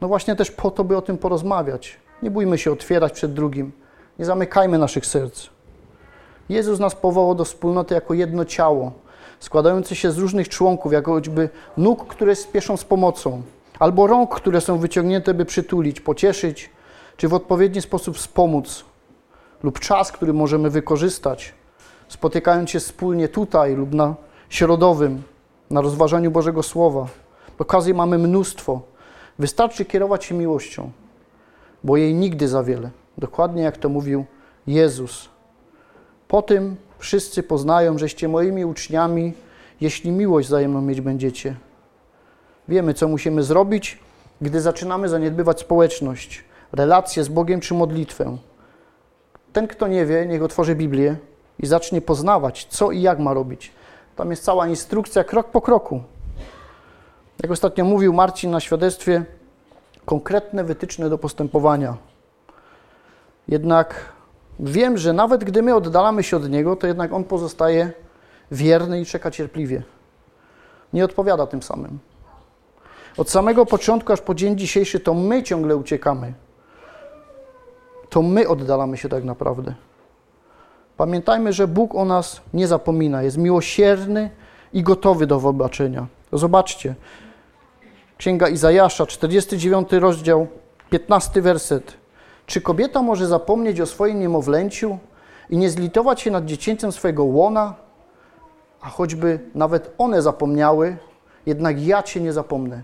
No 0.00 0.08
właśnie 0.08 0.36
też 0.36 0.50
po 0.50 0.70
to, 0.70 0.84
by 0.84 0.96
o 0.96 1.02
tym 1.02 1.18
porozmawiać. 1.18 1.96
Nie 2.22 2.30
bójmy 2.30 2.58
się 2.58 2.72
otwierać 2.72 3.12
przed 3.12 3.32
drugim. 3.32 3.72
Nie 4.18 4.24
zamykajmy 4.24 4.78
naszych 4.78 5.06
serc. 5.06 5.48
Jezus 6.48 6.78
nas 6.80 6.94
powołał 6.94 7.34
do 7.34 7.44
wspólnoty 7.44 7.94
jako 7.94 8.14
jedno 8.14 8.44
ciało, 8.44 8.92
składające 9.40 9.96
się 9.96 10.10
z 10.10 10.18
różnych 10.18 10.48
członków, 10.48 10.92
jako 10.92 11.12
choćby 11.12 11.48
nóg, 11.76 12.06
które 12.06 12.36
spieszą 12.36 12.76
z 12.76 12.84
pomocą, 12.84 13.42
albo 13.78 14.06
rąk, 14.06 14.34
które 14.34 14.60
są 14.60 14.78
wyciągnięte, 14.78 15.34
by 15.34 15.44
przytulić, 15.44 16.00
pocieszyć, 16.00 16.70
czy 17.16 17.28
w 17.28 17.34
odpowiedni 17.34 17.82
sposób 17.82 18.16
wspomóc, 18.16 18.84
lub 19.62 19.80
czas, 19.80 20.12
który 20.12 20.32
możemy 20.32 20.70
wykorzystać, 20.70 21.54
spotykając 22.08 22.70
się 22.70 22.80
wspólnie 22.80 23.28
tutaj 23.28 23.74
lub 23.74 23.94
na 23.94 24.14
środowym, 24.48 25.22
na 25.70 25.80
rozważaniu 25.80 26.30
Bożego 26.30 26.62
Słowa. 26.62 27.06
Okazji 27.58 27.94
mamy 27.94 28.18
mnóstwo. 28.18 28.80
Wystarczy 29.38 29.84
kierować 29.84 30.24
się 30.24 30.34
miłością, 30.34 30.90
bo 31.84 31.96
jej 31.96 32.14
nigdy 32.14 32.48
za 32.48 32.62
wiele. 32.62 32.90
Dokładnie 33.18 33.62
jak 33.62 33.76
to 33.76 33.88
mówił 33.88 34.24
Jezus. 34.66 35.28
Po 36.28 36.42
tym 36.42 36.76
wszyscy 36.98 37.42
poznają, 37.42 37.98
żeście 37.98 38.28
moimi 38.28 38.64
uczniami, 38.64 39.32
jeśli 39.80 40.10
miłość 40.10 40.48
wzajemną 40.48 40.82
mieć 40.82 41.00
będziecie. 41.00 41.56
Wiemy, 42.68 42.94
co 42.94 43.08
musimy 43.08 43.42
zrobić, 43.42 43.98
gdy 44.40 44.60
zaczynamy 44.60 45.08
zaniedbywać 45.08 45.60
społeczność, 45.60 46.44
relacje 46.72 47.24
z 47.24 47.28
Bogiem 47.28 47.60
czy 47.60 47.74
modlitwę. 47.74 48.36
Ten, 49.52 49.68
kto 49.68 49.86
nie 49.86 50.06
wie, 50.06 50.26
niech 50.26 50.42
otworzy 50.42 50.74
Biblię 50.74 51.16
i 51.58 51.66
zacznie 51.66 52.00
poznawać, 52.00 52.66
co 52.70 52.90
i 52.90 53.02
jak 53.02 53.18
ma 53.18 53.34
robić. 53.34 53.72
Tam 54.16 54.30
jest 54.30 54.44
cała 54.44 54.66
instrukcja, 54.66 55.24
krok 55.24 55.50
po 55.50 55.60
kroku. 55.60 56.02
Jak 57.42 57.52
ostatnio 57.52 57.84
mówił 57.84 58.12
Marcin 58.12 58.50
na 58.50 58.60
świadectwie, 58.60 59.24
konkretne 60.04 60.64
wytyczne 60.64 61.10
do 61.10 61.18
postępowania. 61.18 61.96
Jednak 63.48 64.12
wiem, 64.60 64.98
że 64.98 65.12
nawet 65.12 65.44
gdy 65.44 65.62
my 65.62 65.74
oddalamy 65.74 66.22
się 66.22 66.36
od 66.36 66.50
Niego, 66.50 66.76
to 66.76 66.86
jednak 66.86 67.12
On 67.12 67.24
pozostaje 67.24 67.92
wierny 68.50 69.00
i 69.00 69.06
czeka 69.06 69.30
cierpliwie. 69.30 69.82
Nie 70.92 71.04
odpowiada 71.04 71.46
tym 71.46 71.62
samym. 71.62 71.98
Od 73.16 73.30
samego 73.30 73.66
początku 73.66 74.12
aż 74.12 74.20
po 74.20 74.34
dzień 74.34 74.58
dzisiejszy 74.58 75.00
to 75.00 75.14
my 75.14 75.42
ciągle 75.42 75.76
uciekamy. 75.76 76.32
To 78.10 78.22
my 78.22 78.48
oddalamy 78.48 78.96
się 78.96 79.08
tak 79.08 79.24
naprawdę. 79.24 79.74
Pamiętajmy, 80.96 81.52
że 81.52 81.68
Bóg 81.68 81.94
o 81.94 82.04
nas 82.04 82.40
nie 82.54 82.66
zapomina, 82.66 83.22
jest 83.22 83.36
miłosierny 83.38 84.30
i 84.72 84.82
gotowy 84.82 85.26
do 85.26 85.40
wybaczenia. 85.40 86.06
Zobaczcie, 86.32 86.94
Księga 88.18 88.48
Izajasza, 88.48 89.06
49 89.06 89.92
rozdział, 89.92 90.46
15 90.90 91.42
werset. 91.42 91.94
Czy 92.46 92.60
kobieta 92.60 93.02
może 93.02 93.26
zapomnieć 93.26 93.80
o 93.80 93.86
swoim 93.86 94.20
niemowlęciu 94.20 94.98
i 95.50 95.56
nie 95.56 95.70
zlitować 95.70 96.20
się 96.20 96.30
nad 96.30 96.44
dziecięciem 96.44 96.92
swojego 96.92 97.24
łona? 97.24 97.74
A 98.80 98.88
choćby 98.88 99.40
nawet 99.54 99.94
one 99.98 100.22
zapomniały, 100.22 100.96
jednak 101.46 101.82
ja 101.82 102.02
Cię 102.02 102.20
nie 102.20 102.32
zapomnę. 102.32 102.82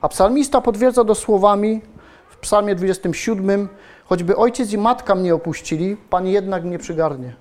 A 0.00 0.08
psalmista 0.08 0.60
potwierdza 0.60 1.04
to 1.04 1.14
słowami 1.14 1.80
w 2.28 2.36
psalmie 2.36 2.74
27, 2.74 3.68
choćby 4.04 4.36
ojciec 4.36 4.72
i 4.72 4.78
matka 4.78 5.14
mnie 5.14 5.34
opuścili, 5.34 5.96
Pan 5.96 6.26
jednak 6.26 6.64
mnie 6.64 6.78
przygarnie. 6.78 7.36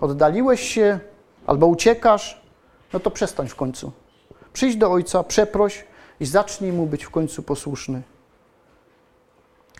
Oddaliłeś 0.00 0.60
się 0.60 0.98
albo 1.46 1.66
uciekasz, 1.66 2.42
no 2.92 3.00
to 3.00 3.10
przestań 3.10 3.48
w 3.48 3.56
końcu. 3.56 3.92
Przyjdź 4.56 4.76
do 4.76 4.92
ojca, 4.92 5.24
przeproś 5.24 5.84
i 6.20 6.26
zacznij 6.26 6.72
mu 6.72 6.86
być 6.86 7.04
w 7.04 7.10
końcu 7.10 7.42
posłuszny. 7.42 8.02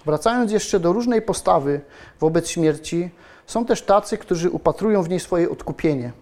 Wracając 0.06 0.52
jeszcze 0.52 0.80
do 0.80 0.92
różnej 0.92 1.22
postawy 1.22 1.80
wobec 2.20 2.48
śmierci, 2.48 3.10
są 3.46 3.64
też 3.64 3.82
tacy, 3.82 4.18
którzy 4.18 4.50
upatrują 4.50 5.02
w 5.02 5.08
niej 5.08 5.20
swoje 5.20 5.50
odkupienie. 5.50 6.12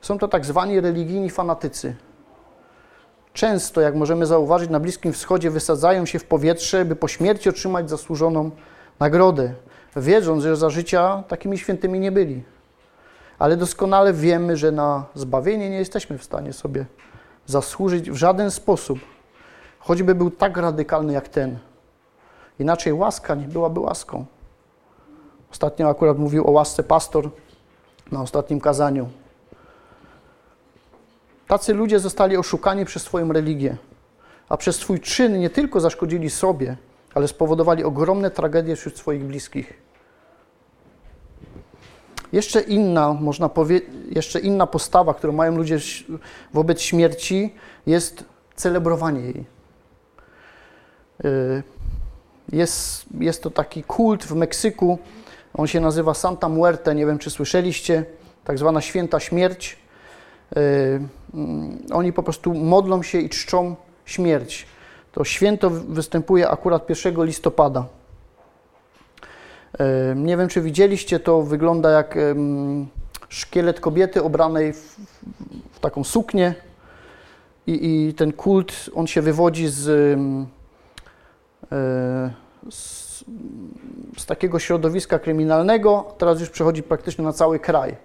Są 0.00 0.18
to 0.18 0.28
tak 0.28 0.46
zwani 0.46 0.80
religijni 0.80 1.30
fanatycy. 1.30 1.96
Często, 3.32 3.80
jak 3.80 3.94
możemy 3.94 4.26
zauważyć, 4.26 4.70
na 4.70 4.80
Bliskim 4.80 5.12
Wschodzie 5.12 5.50
wysadzają 5.50 6.06
się 6.06 6.18
w 6.18 6.24
powietrze, 6.24 6.84
by 6.84 6.96
po 6.96 7.08
śmierci 7.08 7.48
otrzymać 7.48 7.90
zasłużoną 7.90 8.50
nagrodę, 9.00 9.54
wiedząc, 9.96 10.42
że 10.42 10.56
za 10.56 10.70
życia 10.70 11.22
takimi 11.28 11.58
świętymi 11.58 12.00
nie 12.00 12.12
byli. 12.12 12.42
Ale 13.38 13.56
doskonale 13.56 14.12
wiemy, 14.12 14.56
że 14.56 14.72
na 14.72 15.06
zbawienie 15.14 15.70
nie 15.70 15.78
jesteśmy 15.78 16.18
w 16.18 16.24
stanie 16.24 16.52
sobie 16.52 16.86
zasłużyć 17.48 18.10
w 18.10 18.14
żaden 18.14 18.50
sposób, 18.50 18.98
choćby 19.78 20.14
był 20.14 20.30
tak 20.30 20.56
radykalny 20.56 21.12
jak 21.12 21.28
ten. 21.28 21.58
Inaczej 22.58 22.92
łaska 22.92 23.34
nie 23.34 23.48
byłaby 23.48 23.80
łaską. 23.80 24.24
Ostatnio 25.52 25.88
akurat 25.88 26.18
mówił 26.18 26.46
o 26.46 26.50
łasce 26.50 26.82
pastor 26.82 27.30
na 28.12 28.22
ostatnim 28.22 28.60
kazaniu. 28.60 29.08
Tacy 31.46 31.74
ludzie 31.74 32.00
zostali 32.00 32.36
oszukani 32.36 32.84
przez 32.84 33.02
swoją 33.02 33.32
religię, 33.32 33.76
a 34.48 34.56
przez 34.56 34.76
swój 34.76 35.00
czyn 35.00 35.38
nie 35.38 35.50
tylko 35.50 35.80
zaszkodzili 35.80 36.30
sobie, 36.30 36.76
ale 37.14 37.28
spowodowali 37.28 37.84
ogromne 37.84 38.30
tragedie 38.30 38.76
wśród 38.76 38.98
swoich 38.98 39.24
bliskich. 39.24 39.87
Jeszcze 42.32 42.60
inna, 42.60 43.12
można 43.12 43.50
jeszcze 44.10 44.40
inna 44.40 44.66
postawa, 44.66 45.14
którą 45.14 45.32
mają 45.32 45.56
ludzie 45.56 45.78
wobec 46.54 46.80
śmierci, 46.80 47.54
jest 47.86 48.24
celebrowanie 48.54 49.20
jej. 49.20 49.44
Y, 51.24 51.62
jest, 52.52 53.04
jest 53.20 53.42
to 53.42 53.50
taki 53.50 53.82
kult 53.82 54.24
w 54.24 54.34
Meksyku, 54.34 54.98
on 55.54 55.66
się 55.66 55.80
nazywa 55.80 56.14
Santa 56.14 56.48
Muerte, 56.48 56.94
nie 56.94 57.06
wiem 57.06 57.18
czy 57.18 57.30
słyszeliście. 57.30 58.04
tak 58.44 58.58
zwana 58.58 58.80
święta 58.80 59.20
śmierć. 59.20 59.78
Yy, 60.56 60.62
yy, 61.34 61.94
oni 61.94 62.12
po 62.12 62.22
prostu 62.22 62.54
modlą 62.54 63.02
się 63.02 63.18
i 63.18 63.28
czczą 63.28 63.76
śmierć. 64.04 64.66
To 65.12 65.24
święto 65.24 65.70
występuje 65.70 66.48
akurat 66.48 66.90
1 66.90 67.24
listopada. 67.24 67.86
Nie 70.16 70.36
wiem, 70.36 70.48
czy 70.48 70.60
widzieliście, 70.60 71.20
to 71.20 71.42
wygląda 71.42 71.90
jak 71.90 72.18
szkielet 73.28 73.80
kobiety 73.80 74.22
obranej 74.22 74.72
w, 74.72 74.96
w 75.72 75.80
taką 75.80 76.04
suknię 76.04 76.54
i, 77.66 78.06
i, 78.08 78.14
ten 78.14 78.32
kult, 78.32 78.90
on 78.94 79.06
się 79.06 79.22
wywodzi 79.22 79.68
z, 79.68 80.18
z, 82.70 83.24
z 84.16 84.26
takiego 84.26 84.58
środowiska 84.58 85.18
kryminalnego, 85.18 86.14
teraz 86.18 86.40
już 86.40 86.50
przechodzi 86.50 86.82
praktycznie 86.82 87.24
na 87.24 87.32
cały 87.32 87.58
kraj. 87.58 87.96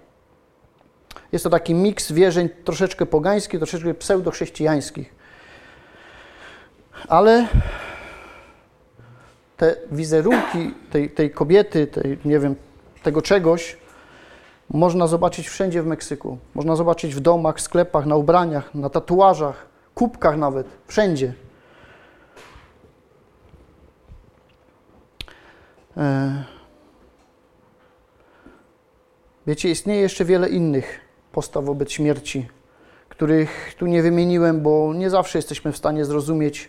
Jest 1.32 1.44
to 1.44 1.50
taki 1.50 1.74
miks 1.74 2.12
wierzeń 2.12 2.48
troszeczkę 2.64 3.06
pogańskich, 3.06 3.60
troszeczkę 3.60 3.94
pseudochrześcijańskich. 3.94 5.14
Ale 7.08 7.48
te 9.56 9.76
wizerunki 9.92 10.74
tej, 10.90 11.10
tej 11.10 11.30
kobiety, 11.30 11.86
tej, 11.86 12.18
nie 12.24 12.38
wiem, 12.38 12.54
tego 13.02 13.22
czegoś, 13.22 13.76
można 14.70 15.06
zobaczyć 15.06 15.48
wszędzie 15.48 15.82
w 15.82 15.86
Meksyku. 15.86 16.38
Można 16.54 16.76
zobaczyć 16.76 17.14
w 17.14 17.20
domach, 17.20 17.60
sklepach, 17.60 18.06
na 18.06 18.16
ubraniach, 18.16 18.74
na 18.74 18.90
tatuażach, 18.90 19.66
kubkach 19.94 20.36
nawet, 20.36 20.66
wszędzie. 20.86 21.34
E, 25.96 26.44
wiecie, 29.46 29.70
istnieje 29.70 30.00
jeszcze 30.00 30.24
wiele 30.24 30.48
innych 30.48 31.00
postaw 31.32 31.64
wobec 31.64 31.90
śmierci, 31.90 32.48
których 33.08 33.74
tu 33.78 33.86
nie 33.86 34.02
wymieniłem, 34.02 34.60
bo 34.60 34.94
nie 34.94 35.10
zawsze 35.10 35.38
jesteśmy 35.38 35.72
w 35.72 35.76
stanie 35.76 36.04
zrozumieć 36.04 36.68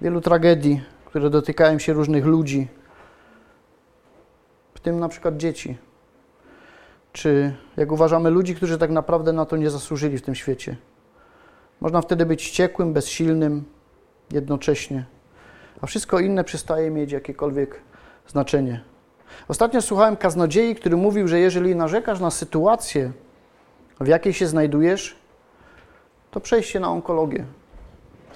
wielu 0.00 0.20
tragedii, 0.20 0.82
które 1.08 1.30
dotykają 1.30 1.78
się 1.78 1.92
różnych 1.92 2.26
ludzi, 2.26 2.68
w 4.74 4.80
tym 4.80 5.00
na 5.00 5.08
przykład 5.08 5.36
dzieci. 5.36 5.78
Czy 7.12 7.54
jak 7.76 7.92
uważamy 7.92 8.30
ludzi, 8.30 8.54
którzy 8.54 8.78
tak 8.78 8.90
naprawdę 8.90 9.32
na 9.32 9.46
to 9.46 9.56
nie 9.56 9.70
zasłużyli 9.70 10.18
w 10.18 10.22
tym 10.22 10.34
świecie. 10.34 10.76
Można 11.80 12.00
wtedy 12.00 12.26
być 12.26 12.50
ciekłym, 12.50 12.92
bezsilnym 12.92 13.64
jednocześnie, 14.30 15.04
a 15.80 15.86
wszystko 15.86 16.20
inne 16.20 16.44
przestaje 16.44 16.90
mieć 16.90 17.12
jakiekolwiek 17.12 17.80
znaczenie. 18.26 18.84
Ostatnio 19.48 19.82
słuchałem 19.82 20.16
kaznodziei, 20.16 20.74
który 20.74 20.96
mówił, 20.96 21.28
że 21.28 21.40
jeżeli 21.40 21.76
narzekasz 21.76 22.20
na 22.20 22.30
sytuację, 22.30 23.12
w 24.00 24.06
jakiej 24.06 24.32
się 24.32 24.46
znajdujesz, 24.46 25.16
to 26.30 26.40
przejście 26.40 26.80
na 26.80 26.90
onkologię. 26.90 27.46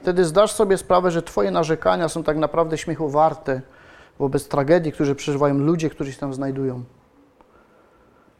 Wtedy 0.02 0.24
zdasz 0.24 0.52
sobie 0.52 0.78
sprawę, 0.78 1.10
że 1.10 1.22
Twoje 1.22 1.50
narzekania 1.50 2.08
są 2.08 2.22
tak 2.22 2.36
naprawdę 2.36 2.78
śmiechu 2.78 3.08
warte 3.08 3.60
wobec 4.18 4.48
tragedii, 4.48 4.92
które 4.92 5.14
przeżywają 5.14 5.58
ludzie, 5.58 5.90
którzy 5.90 6.12
się 6.12 6.18
tam 6.18 6.34
znajdują. 6.34 6.82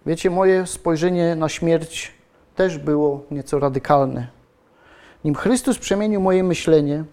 Wiecie, 0.06 0.30
moje 0.30 0.66
spojrzenie 0.66 1.36
na 1.36 1.48
śmierć 1.48 2.12
też 2.54 2.78
było 2.78 3.24
nieco 3.30 3.58
radykalne. 3.58 4.26
Nim 5.24 5.34
Chrystus 5.34 5.78
przemienił 5.78 6.20
moje 6.20 6.42
myślenie, 6.42 7.04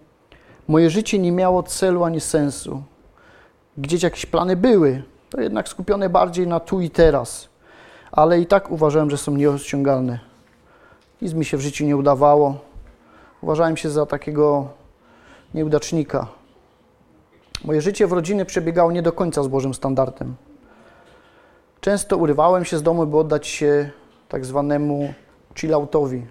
moje 0.68 0.90
życie 0.90 1.20
nie 1.20 1.32
miało 1.32 1.64
celu 1.64 2.04
ani 2.04 2.20
sensu. 2.20 2.84
Gdzieś 3.78 4.04
jakieś 4.04 4.26
plany 4.26 4.56
były, 4.56 5.04
to 5.30 5.42
jednak 5.42 5.70
skupione 5.70 6.10
bardziej 6.10 6.48
na 6.48 6.60
tu 6.60 6.82
i 6.82 6.90
teraz, 6.90 7.50
ale 8.12 8.40
i 8.40 8.46
tak 8.46 8.72
uważałem, 8.72 9.10
że 9.10 9.18
są 9.18 9.32
nieosiągalne. 9.36 10.20
Nic 11.22 11.34
mi 11.34 11.46
się 11.46 11.58
w 11.58 11.62
życiu 11.62 11.86
nie 11.86 11.98
udawało. 11.98 12.68
Uważałem 13.41 13.78
się 13.78 13.89
za 13.89 14.06
takiego 14.06 14.67
nieudacznika. 15.54 16.28
Moje 17.65 17.82
życie 17.82 18.08
w 18.08 18.12
rodzinie 18.12 18.45
przebiegało 18.45 18.91
nie 18.91 19.02
do 19.02 19.12
końca 19.12 19.43
z 19.43 19.47
Bożym 19.47 19.73
standardem. 19.73 20.36
Często 21.82 22.17
urywałem 22.17 22.65
się 22.65 22.78
z 22.78 22.84
domu, 22.84 23.08
by 23.08 23.17
oddać 23.17 23.47
się 23.47 23.89
tak 24.30 24.45
zwanemu 24.45 25.13
chilloutowi. 25.56 26.25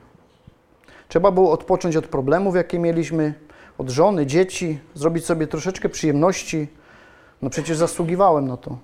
Trzeba 1.09 1.31
było 1.31 1.53
odpocząć 1.53 1.97
od 1.97 2.07
problemów, 2.07 2.55
jakie 2.55 2.79
mieliśmy, 2.79 3.35
od 3.79 3.91
żony, 3.91 4.27
dzieci, 4.27 4.79
zrobić 4.95 5.25
sobie 5.25 5.47
troszeczkę 5.47 5.89
przyjemności. 5.89 6.69
No 7.43 7.51
przecież 7.51 7.77
zasługiwałem 7.77 8.49
na 8.49 8.57
to. 8.57 8.79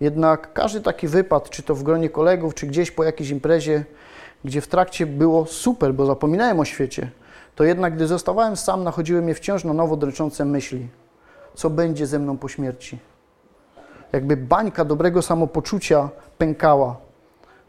Jednak 0.00 0.52
każdy 0.52 0.80
taki 0.80 1.08
wypad, 1.08 1.50
czy 1.50 1.62
to 1.62 1.74
w 1.74 1.82
gronie 1.82 2.08
kolegów, 2.08 2.54
czy 2.54 2.66
gdzieś 2.66 2.90
po 2.90 3.04
jakiejś 3.04 3.30
imprezie, 3.30 3.84
gdzie 4.44 4.60
w 4.60 4.66
trakcie 4.66 5.06
było 5.06 5.46
super, 5.46 5.94
bo 5.94 6.06
zapominałem 6.06 6.60
o 6.60 6.64
świecie, 6.64 7.10
to 7.54 7.64
jednak 7.64 7.94
gdy 7.94 8.06
zostawałem 8.06 8.56
sam, 8.56 8.84
nachodziły 8.84 9.22
mnie 9.22 9.34
wciąż 9.34 9.64
na 9.64 9.72
nowo 9.72 9.96
dręczące 9.96 10.44
myśli. 10.44 10.88
Co 11.54 11.70
będzie 11.70 12.06
ze 12.06 12.18
mną 12.18 12.38
po 12.38 12.48
śmierci? 12.48 12.98
jakby 14.12 14.36
bańka 14.36 14.84
dobrego 14.84 15.22
samopoczucia 15.22 16.08
pękała. 16.38 16.96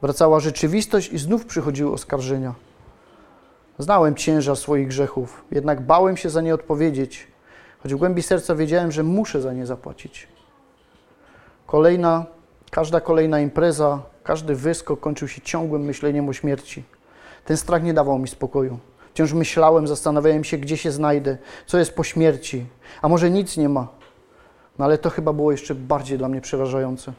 Wracała 0.01 0.39
rzeczywistość 0.39 1.11
i 1.11 1.17
znów 1.17 1.45
przychodziły 1.45 1.91
oskarżenia. 1.91 2.53
Znałem 3.79 4.15
ciężar 4.15 4.55
swoich 4.55 4.87
grzechów, 4.87 5.45
jednak 5.51 5.81
bałem 5.81 6.17
się 6.17 6.29
za 6.29 6.41
nie 6.41 6.53
odpowiedzieć, 6.53 7.27
choć 7.83 7.93
w 7.93 7.97
głębi 7.97 8.21
serca 8.21 8.55
wiedziałem, 8.55 8.91
że 8.91 9.03
muszę 9.03 9.41
za 9.41 9.53
nie 9.53 9.65
zapłacić. 9.65 10.27
Kolejna, 11.67 12.25
każda 12.71 13.01
kolejna 13.01 13.39
impreza, 13.39 13.99
każdy 14.23 14.55
wyskok 14.55 14.99
kończył 14.99 15.27
się 15.27 15.41
ciągłym 15.41 15.81
myśleniem 15.81 16.29
o 16.29 16.33
śmierci. 16.33 16.83
Ten 17.45 17.57
strach 17.57 17.83
nie 17.83 17.93
dawał 17.93 18.19
mi 18.19 18.27
spokoju. 18.27 18.79
Wciąż 19.13 19.33
myślałem, 19.33 19.87
zastanawiałem 19.87 20.43
się, 20.43 20.57
gdzie 20.57 20.77
się 20.77 20.91
znajdę, 20.91 21.37
co 21.65 21.77
jest 21.77 21.95
po 21.95 22.03
śmierci. 22.03 22.65
A 23.01 23.07
może 23.07 23.29
nic 23.29 23.57
nie 23.57 23.69
ma, 23.69 23.87
no 24.79 24.85
ale 24.85 24.97
to 24.97 25.09
chyba 25.09 25.33
było 25.33 25.51
jeszcze 25.51 25.75
bardziej 25.75 26.17
dla 26.17 26.29
mnie 26.29 26.41
przerażające. 26.41 27.13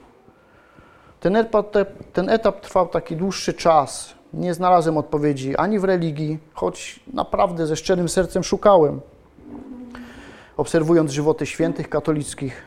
Ten 1.21 1.37
etap, 1.37 1.77
ten 2.13 2.29
etap 2.29 2.61
trwał 2.61 2.89
taki 2.89 3.17
dłuższy 3.17 3.55
czas. 3.55 4.15
Nie 4.33 4.55
znalazłem 4.55 4.99
odpowiedzi 4.99 5.57
ani 5.57 5.79
w 5.79 5.85
religii, 5.85 6.39
choć 6.55 7.01
naprawdę 7.13 7.67
ze 7.67 7.77
szczerym 7.77 8.09
sercem 8.09 8.45
szukałem. 8.45 9.01
Obserwując 10.57 11.11
żywoty 11.11 11.47
świętych 11.47 11.89
katolickich, 11.89 12.63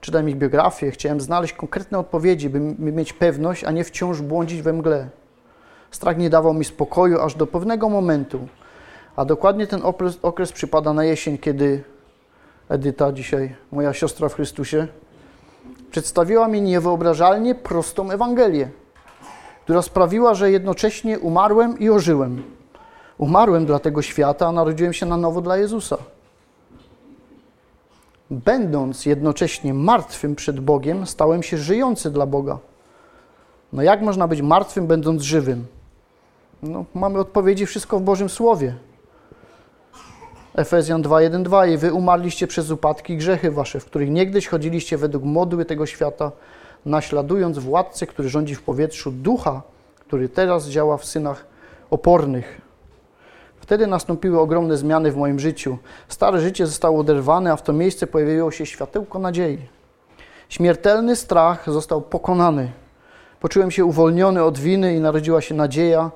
czytałem 0.00 0.28
ich 0.28 0.36
biografię, 0.36 0.90
chciałem 0.90 1.20
znaleźć 1.20 1.52
konkretne 1.52 1.98
odpowiedzi, 1.98 2.50
by 2.50 2.60
mieć 2.92 3.12
pewność, 3.12 3.64
a 3.64 3.70
nie 3.70 3.84
wciąż 3.84 4.20
błądzić 4.22 4.62
we 4.62 4.72
mgle. 4.72 5.08
Strach 5.90 6.18
nie 6.18 6.30
dawał 6.30 6.54
mi 6.54 6.64
spokoju 6.64 7.20
aż 7.20 7.34
do 7.34 7.46
pewnego 7.46 7.88
momentu, 7.88 8.48
a 9.16 9.24
dokładnie 9.24 9.66
ten 9.66 9.82
okres, 9.82 10.18
okres 10.22 10.52
przypada 10.52 10.92
na 10.92 11.04
jesień, 11.04 11.38
kiedy 11.38 11.84
Edyta, 12.68 13.12
dzisiaj 13.12 13.56
moja 13.72 13.92
siostra 13.92 14.28
w 14.28 14.34
Chrystusie, 14.34 14.86
przedstawiła 15.90 16.48
mi 16.48 16.62
niewyobrażalnie 16.62 17.54
prostą 17.54 18.10
Ewangelię, 18.10 18.68
która 19.64 19.82
sprawiła, 19.82 20.34
że 20.34 20.50
jednocześnie 20.50 21.18
umarłem 21.18 21.78
i 21.78 21.90
ożyłem. 21.90 22.42
Umarłem 23.18 23.66
dla 23.66 23.78
tego 23.78 24.02
świata, 24.02 24.46
a 24.46 24.52
narodziłem 24.52 24.92
się 24.92 25.06
na 25.06 25.16
nowo 25.16 25.40
dla 25.40 25.56
Jezusa. 25.56 25.96
Będąc 28.30 29.06
jednocześnie 29.06 29.74
martwym 29.74 30.34
przed 30.34 30.60
Bogiem, 30.60 31.06
stałem 31.06 31.42
się 31.42 31.56
żyjący 31.56 32.10
dla 32.10 32.26
Boga. 32.26 32.58
No 33.72 33.82
jak 33.82 34.02
można 34.02 34.28
być 34.28 34.42
martwym, 34.42 34.86
będąc 34.86 35.22
żywym? 35.22 35.66
No, 36.62 36.84
mamy 36.94 37.18
odpowiedzi 37.18 37.66
wszystko 37.66 37.98
w 37.98 38.02
Bożym 38.02 38.28
Słowie. 38.28 38.74
Efezjan 40.54 41.02
2:1-2 41.02 41.72
i 41.72 41.76
wy 41.78 41.92
umarliście 41.92 42.46
przez 42.46 42.70
upadki 42.70 43.12
i 43.12 43.16
grzechy 43.16 43.50
wasze, 43.50 43.80
w 43.80 43.84
których 43.84 44.10
niegdyś 44.10 44.48
chodziliście 44.48 44.96
według 44.96 45.24
modły 45.24 45.64
tego 45.64 45.86
świata, 45.86 46.32
naśladując 46.86 47.58
władcę, 47.58 48.06
który 48.06 48.28
rządzi 48.28 48.54
w 48.54 48.62
powietrzu, 48.62 49.10
ducha, 49.10 49.62
który 50.00 50.28
teraz 50.28 50.68
działa 50.68 50.96
w 50.96 51.04
synach 51.04 51.46
opornych. 51.90 52.60
Wtedy 53.60 53.86
nastąpiły 53.86 54.40
ogromne 54.40 54.76
zmiany 54.76 55.12
w 55.12 55.16
moim 55.16 55.40
życiu. 55.40 55.78
Stare 56.08 56.40
życie 56.40 56.66
zostało 56.66 57.00
oderwane, 57.00 57.52
a 57.52 57.56
w 57.56 57.62
to 57.62 57.72
miejsce 57.72 58.06
pojawiło 58.06 58.50
się 58.50 58.66
światełko 58.66 59.18
nadziei. 59.18 59.58
Śmiertelny 60.48 61.16
strach 61.16 61.70
został 61.70 62.02
pokonany. 62.02 62.72
Poczułem 63.40 63.70
się 63.70 63.84
uwolniony 63.84 64.44
od 64.44 64.58
winy 64.58 64.94
i 64.94 65.00
narodziła 65.00 65.40
się 65.40 65.54
nadzieja, 65.54 66.10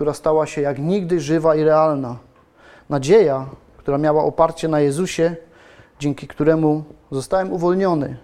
która 0.00 0.14
stała 0.14 0.46
się 0.46 0.60
jak 0.60 0.78
nigdy 0.78 1.20
żywa 1.20 1.54
i 1.56 1.64
realna. 1.64 2.16
Nadzieja, 2.88 3.46
która 3.76 3.98
miała 3.98 4.24
oparcie 4.24 4.68
na 4.68 4.80
Jezusie, 4.80 5.36
dzięki 5.98 6.26
któremu 6.26 6.84
zostałem 7.10 7.52
uwolniony. 7.52 8.16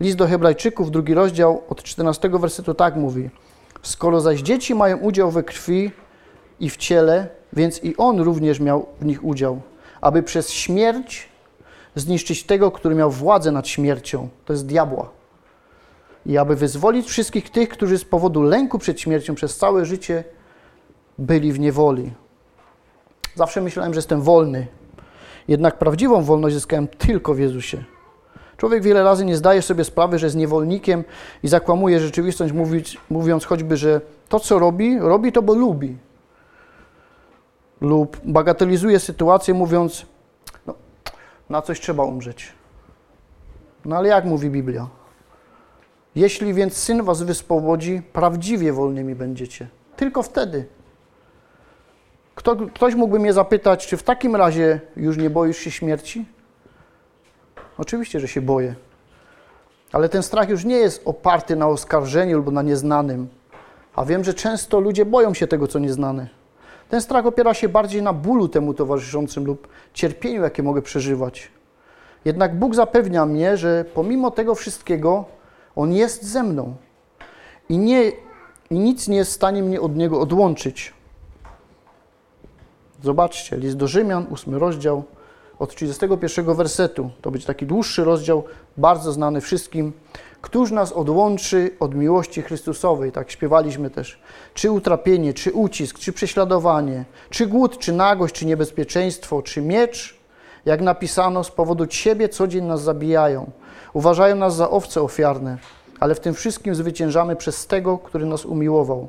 List 0.00 0.16
do 0.16 0.26
Hebrajczyków, 0.26 0.90
drugi 0.90 1.14
rozdział, 1.14 1.62
od 1.68 1.82
14 1.82 2.28
wersetu 2.28 2.74
tak 2.74 2.96
mówi: 2.96 3.30
Skoro 3.82 4.20
zaś 4.20 4.40
dzieci 4.40 4.74
mają 4.74 4.96
udział 4.96 5.30
we 5.30 5.42
krwi 5.42 5.92
i 6.60 6.70
w 6.70 6.76
ciele, 6.76 7.28
więc 7.52 7.84
i 7.84 7.96
on 7.96 8.20
również 8.20 8.60
miał 8.60 8.86
w 9.00 9.04
nich 9.04 9.24
udział, 9.24 9.60
aby 10.00 10.22
przez 10.22 10.50
śmierć 10.50 11.28
zniszczyć 11.94 12.44
tego, 12.44 12.70
który 12.70 12.94
miał 12.94 13.10
władzę 13.10 13.52
nad 13.52 13.68
śmiercią, 13.68 14.28
to 14.44 14.52
jest 14.52 14.66
diabła, 14.66 15.10
i 16.26 16.38
aby 16.38 16.56
wyzwolić 16.56 17.06
wszystkich 17.06 17.50
tych, 17.50 17.68
którzy 17.68 17.98
z 17.98 18.04
powodu 18.04 18.42
lęku 18.42 18.78
przed 18.78 19.00
śmiercią 19.00 19.34
przez 19.34 19.56
całe 19.56 19.84
życie 19.84 20.24
byli 21.18 21.52
w 21.52 21.58
niewoli. 21.58 22.12
Zawsze 23.34 23.60
myślałem, 23.60 23.94
że 23.94 23.98
jestem 23.98 24.22
wolny. 24.22 24.66
Jednak 25.48 25.78
prawdziwą 25.78 26.22
wolność 26.22 26.54
zyskałem 26.54 26.88
tylko 26.88 27.34
w 27.34 27.38
Jezusie. 27.38 27.84
Człowiek 28.56 28.82
wiele 28.82 29.04
razy 29.04 29.24
nie 29.24 29.36
zdaje 29.36 29.62
sobie 29.62 29.84
sprawy, 29.84 30.18
że 30.18 30.26
jest 30.26 30.36
niewolnikiem 30.36 31.04
i 31.42 31.48
zakłamuje 31.48 32.00
rzeczywistość, 32.00 32.52
mówić, 32.52 33.00
mówiąc 33.10 33.44
choćby, 33.44 33.76
że 33.76 34.00
to, 34.28 34.40
co 34.40 34.58
robi, 34.58 34.98
robi 34.98 35.32
to, 35.32 35.42
bo 35.42 35.54
lubi. 35.54 35.96
Lub 37.80 38.16
bagatelizuje 38.24 38.98
sytuację, 39.00 39.54
mówiąc, 39.54 40.06
no, 40.66 40.74
na 41.50 41.62
coś 41.62 41.80
trzeba 41.80 42.04
umrzeć. 42.04 42.52
No 43.84 43.96
ale 43.96 44.08
jak 44.08 44.24
mówi 44.24 44.50
Biblia? 44.50 44.88
Jeśli 46.14 46.54
więc 46.54 46.76
syn 46.76 47.02
was 47.02 47.22
wyswobodzi, 47.22 48.02
prawdziwie 48.12 48.72
wolnymi 48.72 49.14
będziecie. 49.14 49.68
Tylko 49.96 50.22
wtedy. 50.22 50.66
Kto, 52.38 52.56
ktoś 52.56 52.94
mógłby 52.94 53.18
mnie 53.18 53.32
zapytać, 53.32 53.86
czy 53.86 53.96
w 53.96 54.02
takim 54.02 54.36
razie 54.36 54.80
już 54.96 55.16
nie 55.16 55.30
boisz 55.30 55.58
się 55.58 55.70
śmierci? 55.70 56.24
Oczywiście, 57.78 58.20
że 58.20 58.28
się 58.28 58.40
boję. 58.40 58.74
Ale 59.92 60.08
ten 60.08 60.22
strach 60.22 60.48
już 60.48 60.64
nie 60.64 60.76
jest 60.76 61.02
oparty 61.04 61.56
na 61.56 61.68
oskarżeniu 61.68 62.36
lub 62.36 62.52
na 62.52 62.62
nieznanym. 62.62 63.28
A 63.94 64.04
wiem, 64.04 64.24
że 64.24 64.34
często 64.34 64.80
ludzie 64.80 65.04
boją 65.04 65.34
się 65.34 65.46
tego, 65.46 65.68
co 65.68 65.78
nieznane. 65.78 66.28
Ten 66.88 67.00
strach 67.00 67.26
opiera 67.26 67.54
się 67.54 67.68
bardziej 67.68 68.02
na 68.02 68.12
bólu 68.12 68.48
temu 68.48 68.74
towarzyszącym 68.74 69.44
lub 69.44 69.68
cierpieniu, 69.94 70.42
jakie 70.42 70.62
mogę 70.62 70.82
przeżywać. 70.82 71.50
Jednak 72.24 72.58
Bóg 72.58 72.74
zapewnia 72.74 73.26
mnie, 73.26 73.56
że 73.56 73.84
pomimo 73.94 74.30
tego 74.30 74.54
wszystkiego 74.54 75.24
On 75.76 75.92
jest 75.92 76.24
ze 76.24 76.42
mną 76.42 76.74
i, 77.68 77.78
nie, 77.78 78.12
i 78.70 78.78
nic 78.78 79.08
nie 79.08 79.16
jest 79.16 79.30
w 79.30 79.34
stanie 79.34 79.62
mnie 79.62 79.80
od 79.80 79.96
Niego 79.96 80.20
odłączyć. 80.20 80.97
Zobaczcie, 83.02 83.56
list 83.56 83.76
do 83.76 83.88
Rzymian, 83.88 84.26
ósmy 84.30 84.58
rozdział, 84.58 85.02
od 85.58 85.74
31 85.74 86.54
wersetu. 86.54 87.10
To 87.20 87.30
będzie 87.30 87.46
taki 87.46 87.66
dłuższy 87.66 88.04
rozdział, 88.04 88.44
bardzo 88.76 89.12
znany 89.12 89.40
wszystkim. 89.40 89.92
Któż 90.40 90.70
nas 90.70 90.92
odłączy 90.92 91.70
od 91.80 91.94
miłości 91.94 92.42
Chrystusowej? 92.42 93.12
Tak 93.12 93.30
śpiewaliśmy 93.30 93.90
też. 93.90 94.20
Czy 94.54 94.70
utrapienie, 94.70 95.34
czy 95.34 95.52
ucisk, 95.52 95.98
czy 95.98 96.12
prześladowanie, 96.12 97.04
czy 97.30 97.46
głód, 97.46 97.78
czy 97.78 97.92
nagość, 97.92 98.34
czy 98.34 98.46
niebezpieczeństwo, 98.46 99.42
czy 99.42 99.62
miecz? 99.62 100.18
Jak 100.64 100.80
napisano, 100.80 101.44
z 101.44 101.50
powodu 101.50 101.86
Ciebie 101.86 102.28
co 102.28 102.46
dzień 102.46 102.64
nas 102.64 102.82
zabijają. 102.82 103.50
Uważają 103.92 104.36
nas 104.36 104.56
za 104.56 104.70
owce 104.70 105.02
ofiarne, 105.02 105.58
ale 106.00 106.14
w 106.14 106.20
tym 106.20 106.34
wszystkim 106.34 106.74
zwyciężamy 106.74 107.36
przez 107.36 107.66
tego, 107.66 107.98
który 107.98 108.26
nas 108.26 108.44
umiłował. 108.44 109.08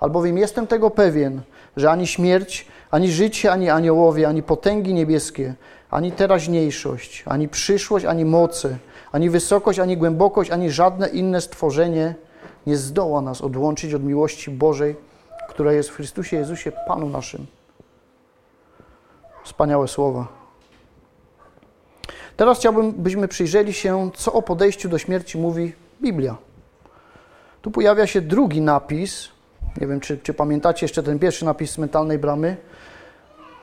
Albowiem 0.00 0.38
jestem 0.38 0.66
tego 0.66 0.90
pewien, 0.90 1.40
że 1.78 1.90
ani 1.90 2.06
śmierć, 2.06 2.66
ani 2.90 3.12
życie, 3.12 3.52
ani 3.52 3.70
aniołowie, 3.70 4.28
ani 4.28 4.42
potęgi 4.42 4.94
niebieskie, 4.94 5.54
ani 5.90 6.12
teraźniejszość, 6.12 7.22
ani 7.26 7.48
przyszłość, 7.48 8.04
ani 8.04 8.24
moce, 8.24 8.78
ani 9.12 9.30
wysokość, 9.30 9.78
ani 9.78 9.96
głębokość, 9.96 10.50
ani 10.50 10.70
żadne 10.70 11.08
inne 11.08 11.40
stworzenie 11.40 12.14
nie 12.66 12.76
zdoła 12.76 13.20
nas 13.20 13.40
odłączyć 13.40 13.94
od 13.94 14.04
miłości 14.04 14.50
Bożej, 14.50 14.96
która 15.48 15.72
jest 15.72 15.88
w 15.88 15.94
Chrystusie 15.94 16.36
Jezusie, 16.36 16.72
Panu 16.86 17.08
naszym. 17.08 17.46
Wspaniałe 19.44 19.88
słowa. 19.88 20.28
Teraz 22.36 22.58
chciałbym, 22.58 22.92
byśmy 22.92 23.28
przyjrzeli 23.28 23.72
się, 23.72 24.10
co 24.14 24.32
o 24.32 24.42
podejściu 24.42 24.88
do 24.88 24.98
śmierci 24.98 25.38
mówi 25.38 25.72
Biblia. 26.02 26.36
Tu 27.62 27.70
pojawia 27.70 28.06
się 28.06 28.20
drugi 28.20 28.60
napis. 28.60 29.28
Nie 29.80 29.86
wiem, 29.86 30.00
czy, 30.00 30.18
czy 30.18 30.34
pamiętacie 30.34 30.84
jeszcze 30.84 31.02
ten 31.02 31.18
pierwszy 31.18 31.44
napis 31.44 31.78
mentalnej 31.78 32.18
bramy. 32.18 32.56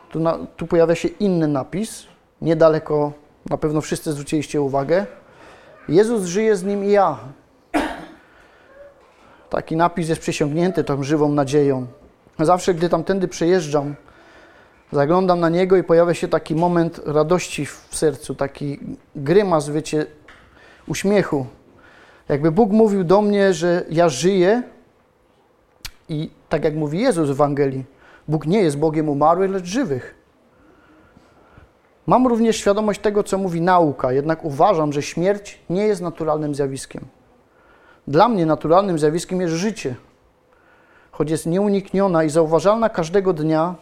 Tu, 0.10 0.20
na, 0.20 0.38
tu 0.58 0.68
pojawia 0.68 0.96
się 0.96 1.08
inny 1.08 1.48
napis, 1.48 2.04
niedaleko, 2.42 3.14
na 3.50 3.58
pewno 3.58 3.82
wszyscy 3.82 4.12
zwróciliście 4.12 4.62
uwagę. 4.62 5.06
Jezus 5.90 6.26
żyje 6.26 6.56
z 6.56 6.64
nim 6.64 6.86
i 6.86 6.92
ja. 6.92 7.18
Taki 9.50 9.76
napis 9.76 10.10
jest 10.10 10.22
przysiągnięty 10.22 10.84
tą 10.84 11.04
żywą 11.04 11.30
nadzieją. 11.30 11.88
Zawsze, 12.40 12.74
gdy 12.74 12.90
tamtędy 12.90 13.28
przejeżdżam, 13.28 13.96
zaglądam 14.92 15.40
na 15.40 15.50
niego 15.50 15.78
i 15.78 15.84
pojawia 15.84 16.14
się 16.14 16.28
taki 16.28 16.56
moment 16.56 17.02
radości 17.06 17.66
w 17.66 17.88
sercu, 17.92 18.36
taki 18.36 18.80
grymas, 19.16 19.70
wiecie, 19.70 20.06
uśmiechu. 20.88 21.46
Jakby 22.30 22.52
Bóg 22.52 22.72
mówił 22.72 23.04
do 23.04 23.22
mnie, 23.22 23.54
że 23.54 23.84
ja 23.90 24.10
żyję 24.10 24.64
i 26.10 26.30
tak 26.50 26.64
jak 26.64 26.76
mówi 26.76 27.00
Jezus 27.00 27.28
w 27.28 27.32
Ewangelii, 27.32 27.86
Bóg 28.28 28.46
nie 28.48 28.62
jest 28.62 28.78
Bogiem 28.78 29.10
umarłych, 29.10 29.52
lecz 29.52 29.66
żywych. 29.66 30.16
Mam 32.08 32.28
również 32.28 32.58
świadomość 32.58 33.00
tego, 33.02 33.24
co 33.24 33.38
mówi 33.38 33.62
nauka, 33.62 34.12
jednak 34.12 34.46
uważam, 34.46 34.94
że 34.94 35.02
śmierć 35.02 35.60
nie 35.70 35.88
jest 35.88 36.02
naturalnym 36.02 36.56
zjawiskiem. 36.56 37.06
Dla 38.08 38.28
mnie 38.28 38.46
naturalnym 38.46 39.00
zjawiskiem 39.00 39.42
jest 39.42 39.54
życie. 39.54 39.96
Choć 41.12 41.32
jest 41.32 41.46
nieunikniona 41.46 42.24
i 42.24 42.30
zauważalna 42.30 42.90
każdego 42.90 43.34
dnia, 43.34 43.76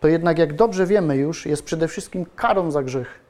to 0.00 0.08
jednak, 0.08 0.38
jak 0.38 0.54
dobrze 0.54 0.86
wiemy 0.86 1.16
już, 1.16 1.46
jest 1.46 1.64
przede 1.64 1.88
wszystkim 1.88 2.26
karą 2.36 2.70
za 2.70 2.82
grzech. 2.82 3.20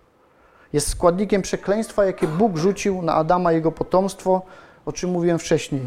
Jest 0.73 0.89
składnikiem 0.89 1.43
przekleństwa, 1.43 2.05
jakie 2.05 2.27
Bóg 2.27 2.57
rzucił 2.57 3.03
na 3.03 3.15
Adama 3.15 3.53
i 3.53 3.55
jego 3.55 3.73
potomstwo, 3.73 4.43
o 4.87 4.93
czym 4.93 5.11
mówiłem 5.11 5.39
wcześniej. 5.39 5.83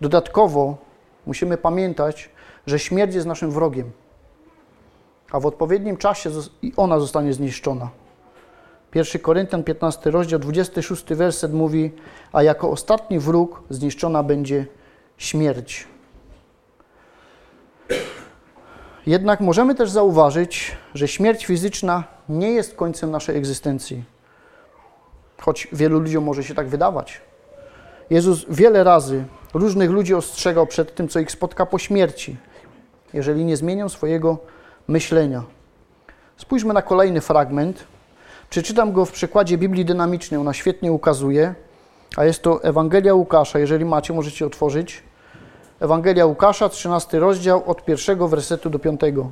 Dodatkowo 0.00 0.85
musimy 1.26 1.56
pamiętać, 1.56 2.30
że 2.66 2.78
śmierć 2.78 3.14
jest 3.14 3.26
naszym 3.26 3.50
wrogiem 3.50 3.90
a 5.32 5.40
w 5.40 5.46
odpowiednim 5.46 5.96
czasie 5.96 6.30
i 6.62 6.72
ona 6.76 7.00
zostanie 7.00 7.32
zniszczona. 7.32 7.90
1 8.94 9.22
Koryntian 9.22 9.64
15 9.64 10.10
rozdział 10.10 10.40
26 10.40 11.04
werset 11.04 11.52
mówi, 11.52 11.92
a 12.32 12.42
jako 12.42 12.70
ostatni 12.70 13.18
wróg 13.18 13.62
zniszczona 13.70 14.22
będzie 14.22 14.66
śmierć. 15.16 15.86
Jednak 19.06 19.40
możemy 19.40 19.74
też 19.74 19.90
zauważyć, 19.90 20.76
że 20.94 21.08
śmierć 21.08 21.46
fizyczna 21.46 22.04
nie 22.28 22.50
jest 22.50 22.76
końcem 22.76 23.10
naszej 23.10 23.36
egzystencji. 23.36 24.04
Choć 25.40 25.68
wielu 25.72 26.00
ludziom 26.00 26.24
może 26.24 26.44
się 26.44 26.54
tak 26.54 26.68
wydawać. 26.68 27.20
Jezus 28.10 28.46
wiele 28.48 28.84
razy 28.84 29.24
różnych 29.58 29.90
ludzi 29.90 30.14
ostrzegał 30.14 30.66
przed 30.66 30.94
tym, 30.94 31.08
co 31.08 31.20
ich 31.20 31.30
spotka 31.30 31.66
po 31.66 31.78
śmierci, 31.78 32.36
jeżeli 33.12 33.44
nie 33.44 33.56
zmienią 33.56 33.88
swojego 33.88 34.38
myślenia. 34.88 35.42
Spójrzmy 36.36 36.74
na 36.74 36.82
kolejny 36.82 37.20
fragment. 37.20 37.84
Przeczytam 38.50 38.92
go 38.92 39.04
w 39.04 39.12
przekładzie 39.12 39.58
Biblii 39.58 39.84
Dynamicznej, 39.84 40.40
ona 40.40 40.52
świetnie 40.52 40.92
ukazuje, 40.92 41.54
a 42.16 42.24
jest 42.24 42.42
to 42.42 42.64
Ewangelia 42.64 43.14
Łukasza. 43.14 43.58
Jeżeli 43.58 43.84
macie, 43.84 44.12
możecie 44.12 44.46
otworzyć. 44.46 45.02
Ewangelia 45.80 46.26
Łukasza, 46.26 46.68
13 46.68 47.18
rozdział, 47.18 47.62
od 47.66 47.84
pierwszego 47.84 48.28
wersetu 48.28 48.70
do 48.70 48.78
piątego. 48.78 49.30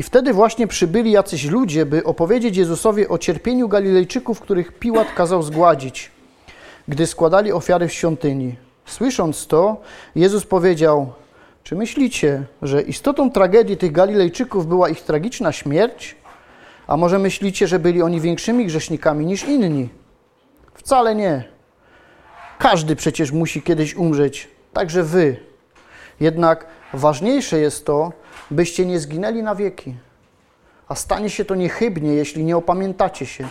I 0.00 0.02
wtedy 0.02 0.32
właśnie 0.32 0.66
przybyli 0.66 1.10
jacyś 1.10 1.44
ludzie, 1.44 1.86
by 1.86 2.04
opowiedzieć 2.04 2.56
Jezusowi 2.56 3.08
o 3.08 3.18
cierpieniu 3.18 3.68
Galilejczyków, 3.68 4.40
których 4.40 4.78
Piłat 4.78 5.14
kazał 5.14 5.42
zgładzić 5.42 6.10
gdy 6.88 7.06
składali 7.06 7.52
ofiary 7.52 7.88
w 7.88 7.92
świątyni. 7.92 8.56
Słysząc 8.86 9.46
to, 9.46 9.80
Jezus 10.14 10.44
powiedział: 10.44 11.12
Czy 11.62 11.76
myślicie, 11.76 12.42
że 12.62 12.82
istotą 12.82 13.30
tragedii 13.30 13.76
tych 13.76 13.92
Galilejczyków 13.92 14.66
była 14.66 14.88
ich 14.88 15.00
tragiczna 15.00 15.52
śmierć? 15.52 16.16
A 16.86 16.96
może 16.96 17.18
myślicie, 17.18 17.66
że 17.66 17.78
byli 17.78 18.02
oni 18.02 18.20
większymi 18.20 18.66
grzesznikami 18.66 19.26
niż 19.26 19.44
inni? 19.44 19.88
Wcale 20.74 21.14
nie. 21.14 21.44
Każdy 22.58 22.96
przecież 22.96 23.32
musi 23.32 23.62
kiedyś 23.62 23.94
umrzeć, 23.94 24.48
także 24.72 25.02
wy. 25.02 25.36
Jednak 26.20 26.66
ważniejsze 26.94 27.58
jest 27.58 27.86
to, 27.86 28.12
byście 28.50 28.86
nie 28.86 29.00
zginęli 29.00 29.42
na 29.42 29.54
wieki. 29.54 29.94
A 30.88 30.94
stanie 30.94 31.30
się 31.30 31.44
to 31.44 31.54
niechybnie, 31.54 32.14
jeśli 32.14 32.44
nie 32.44 32.56
opamiętacie 32.56 33.26
się. 33.26 33.48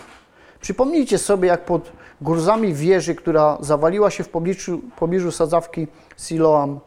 Przypomnijcie 0.61 1.17
sobie, 1.17 1.47
jak 1.47 1.65
pod 1.65 1.91
Gurzami 2.21 2.73
wieży, 2.73 3.15
która 3.15 3.57
zawaliła 3.61 4.09
się 4.09 4.23
w 4.23 4.29
pobliżu, 4.29 4.81
pobliżu 4.95 5.31
sadzawki 5.31 5.87
Siloam, 6.17 6.79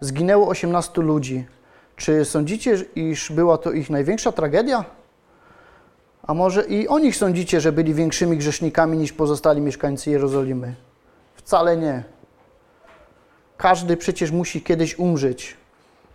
zginęło 0.00 0.48
18 0.48 1.02
ludzi. 1.02 1.46
Czy 1.96 2.24
sądzicie, 2.24 2.76
iż 2.94 3.32
była 3.32 3.58
to 3.58 3.72
ich 3.72 3.90
największa 3.90 4.32
tragedia? 4.32 4.84
A 6.22 6.34
może 6.34 6.64
i 6.64 6.88
o 6.88 6.98
nich 6.98 7.16
sądzicie, 7.16 7.60
że 7.60 7.72
byli 7.72 7.94
większymi 7.94 8.36
grzesznikami 8.36 8.98
niż 8.98 9.12
pozostali 9.12 9.60
mieszkańcy 9.60 10.10
Jerozolimy? 10.10 10.74
Wcale 11.34 11.76
nie. 11.76 12.04
Każdy 13.56 13.96
przecież 13.96 14.30
musi 14.30 14.62
kiedyś 14.62 14.98
umrzeć. 14.98 15.56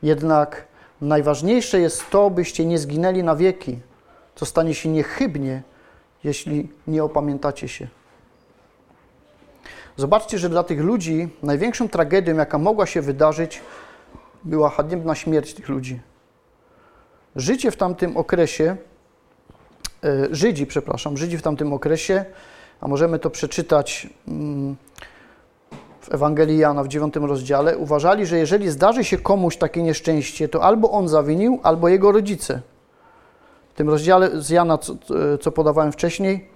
Jednak 0.04 0.68
Najważniejsze 1.04 1.80
jest 1.80 2.10
to, 2.10 2.30
byście 2.30 2.66
nie 2.66 2.78
zginęli 2.80 3.24
na 3.24 3.36
wieki, 3.36 3.80
co 4.36 4.46
stanie 4.46 4.74
się 4.74 4.90
niechybnie, 4.90 5.64
jeśli 6.24 6.70
nie 6.88 7.04
opamiętacie 7.04 7.68
się. 7.68 7.88
Zobaczcie, 9.98 10.40
że 10.40 10.50
dla 10.50 10.64
tych 10.64 10.80
ludzi 10.80 11.30
największą 11.44 11.90
tragedią, 11.90 12.36
jaka 12.36 12.58
mogła 12.58 12.86
się 12.86 13.02
wydarzyć, 13.02 13.62
była 14.44 14.70
haniebna 14.70 15.16
śmierć 15.16 15.54
tych 15.54 15.70
ludzi. 15.70 16.00
Życie 17.36 17.72
w 17.72 17.78
tamtym 17.78 18.18
okresie, 18.18 18.78
e, 20.04 20.28
Żydzi, 20.32 20.66
przepraszam, 20.66 21.18
Żydzi 21.18 21.38
w 21.38 21.42
tamtym 21.42 21.74
okresie, 21.74 22.26
a 22.82 22.88
możemy 22.88 23.20
to 23.20 23.30
przeczytać 23.30 24.08
mm, 24.28 24.76
Ewangelii 26.14 26.58
Jana 26.58 26.84
w 26.84 26.88
dziewiątym 26.88 27.26
rozdziale, 27.26 27.78
uważali, 27.78 28.26
że 28.26 28.38
jeżeli 28.38 28.70
zdarzy 28.70 29.04
się 29.04 29.18
komuś 29.18 29.58
takie 29.58 29.84
nieszczęście, 29.84 30.50
to 30.50 30.64
albo 30.64 30.92
on 30.92 31.08
zawinił, 31.08 31.60
albo 31.64 31.88
jego 31.88 32.12
rodzice. 32.12 32.62
W 33.74 33.76
tym 33.76 33.90
rozdziale 33.90 34.42
z 34.42 34.50
Jana, 34.50 34.78
co, 34.78 34.96
co 35.42 35.52
podawałem 35.52 35.92
wcześniej, 35.92 36.50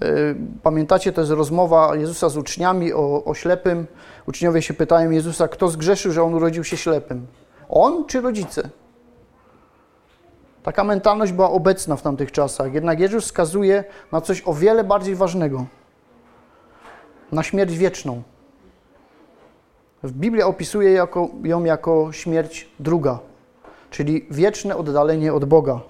e, 0.00 0.06
pamiętacie, 0.62 1.12
to 1.12 1.20
jest 1.20 1.32
rozmowa 1.32 1.96
Jezusa 1.96 2.28
z 2.28 2.36
uczniami 2.36 2.92
o, 2.92 3.24
o 3.24 3.34
ślepym. 3.34 3.86
Uczniowie 4.26 4.62
się 4.62 4.74
pytają 4.74 5.10
Jezusa, 5.10 5.48
kto 5.48 5.68
zgrzeszył, 5.68 6.12
że 6.12 6.22
on 6.22 6.34
urodził 6.34 6.64
się 6.64 6.76
ślepym? 6.76 7.26
On 7.68 8.06
czy 8.06 8.20
rodzice? 8.20 8.68
Taka 10.62 10.84
mentalność 10.84 11.32
była 11.32 11.50
obecna 11.50 11.96
w 11.96 12.02
tamtych 12.02 12.32
czasach. 12.32 12.74
Jednak 12.74 13.00
Jezus 13.00 13.24
wskazuje 13.24 13.84
na 14.12 14.20
coś 14.20 14.42
o 14.46 14.54
wiele 14.54 14.84
bardziej 14.84 15.14
ważnego. 15.14 15.66
Na 17.32 17.42
śmierć 17.42 17.78
wieczną. 17.78 18.22
W 20.04 20.12
Biblii 20.12 20.42
opisuje 20.42 20.92
jako, 20.92 21.28
ją 21.44 21.64
jako 21.64 22.12
śmierć 22.12 22.68
druga, 22.80 23.18
czyli 23.90 24.26
wieczne 24.30 24.76
oddalenie 24.76 25.34
od 25.34 25.44
Boga. 25.44 25.80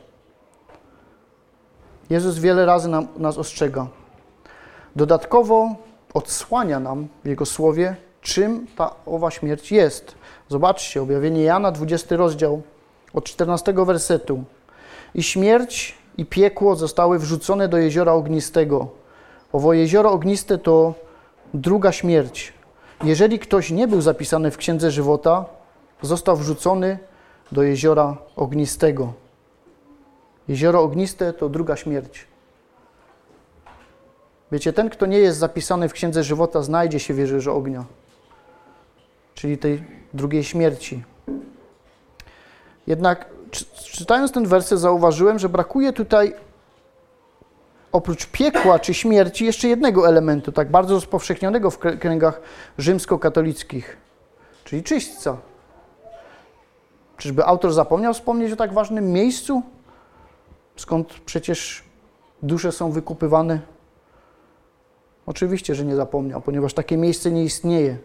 Jezus 2.11 2.39
wiele 2.39 2.67
razy 2.67 2.89
nam, 2.89 3.07
nas 3.17 3.39
ostrzega. 3.39 3.87
Dodatkowo 4.97 5.77
odsłania 6.15 6.81
nam 6.81 7.09
w 7.25 7.29
Jego 7.29 7.47
słowie, 7.47 7.97
czym 8.21 8.67
ta 8.77 8.95
owa 9.07 9.31
śmierć 9.31 9.73
jest. 9.73 10.15
Zobaczcie, 10.49 11.03
objawienie 11.03 11.43
Jana, 11.43 11.73
20 11.73 12.17
rozdział, 12.17 12.63
od 13.15 13.25
14 13.25 13.73
wersetu. 13.73 14.45
I 15.15 15.23
śmierć 15.23 15.99
i 16.19 16.27
piekło 16.27 16.77
zostały 16.77 17.19
wrzucone 17.19 17.69
do 17.69 17.79
jeziora 17.79 18.13
ognistego. 18.13 18.89
Owo 19.53 19.73
jezioro 19.73 20.11
ogniste 20.11 20.59
to 20.59 20.95
druga 21.55 21.93
śmierć. 21.93 22.53
Jeżeli 23.05 23.39
ktoś 23.39 23.71
nie 23.71 23.89
był 23.89 24.01
zapisany 24.01 24.51
w 24.51 24.57
księdze 24.57 24.91
żywota, 24.91 25.45
został 26.03 26.37
wrzucony 26.37 26.99
do 27.53 27.63
jeziora 27.63 28.17
ognistego. 28.37 29.13
Jezioro 30.49 30.83
ogniste 30.83 31.33
to 31.33 31.49
druga 31.49 31.77
śmierć. 31.77 32.27
Wiecie, 34.53 34.73
ten, 34.73 34.91
kto 34.91 35.07
nie 35.07 35.19
jest 35.19 35.39
zapisany 35.39 35.89
w 35.89 35.93
księdze 35.93 36.25
żywota, 36.25 36.63
znajdzie 36.63 37.01
się 37.01 37.15
w 37.15 37.19
jeziorze 37.19 37.53
ognia, 37.53 37.85
czyli 39.35 39.59
tej 39.59 39.85
drugiej 40.15 40.45
śmierci. 40.45 41.05
Jednak 42.87 43.31
czytając 43.75 44.33
ten 44.33 44.47
werset, 44.47 44.81
zauważyłem, 44.81 45.39
że 45.39 45.49
brakuje 45.49 45.93
tutaj 45.93 46.35
oprócz 47.95 48.27
piekła 48.27 48.79
czy 48.79 48.95
śmierci 48.95 49.45
jeszcze 49.45 49.69
jednego 49.69 50.09
elementu, 50.09 50.53
tak 50.53 50.71
bardzo 50.71 50.95
rozpowszechnionego 50.95 51.71
w 51.71 51.79
kręgach 51.79 52.41
rzymskokatolickich, 52.79 53.97
czyli 54.65 54.83
czyśćca. 54.83 55.37
Czyżby 57.17 57.45
autor 57.45 57.73
zapomniał 57.73 58.15
wspomnieć 58.15 58.53
o 58.53 58.57
tak 58.57 58.73
ważnym 58.73 59.13
miejscu, 59.13 59.63
skąd 60.77 61.09
przecież 61.09 61.85
dusze 62.43 62.73
są 62.73 62.91
wykupywane? 62.91 63.61
Oczywiście, 65.27 65.75
że 65.75 65.85
nie 65.85 65.97
zapomniał, 65.97 66.41
ponieważ 66.41 66.75
takie 66.75 66.97
miejsce 66.97 67.31
nie 67.31 67.45
istnieje. 67.45 67.99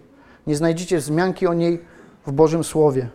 Nie 0.48 0.56
znajdziecie 0.56 0.98
wzmianki 0.98 1.48
o 1.48 1.54
niej 1.54 1.86
w 2.28 2.32
Bożym 2.32 2.64
Słowie. 2.64 3.10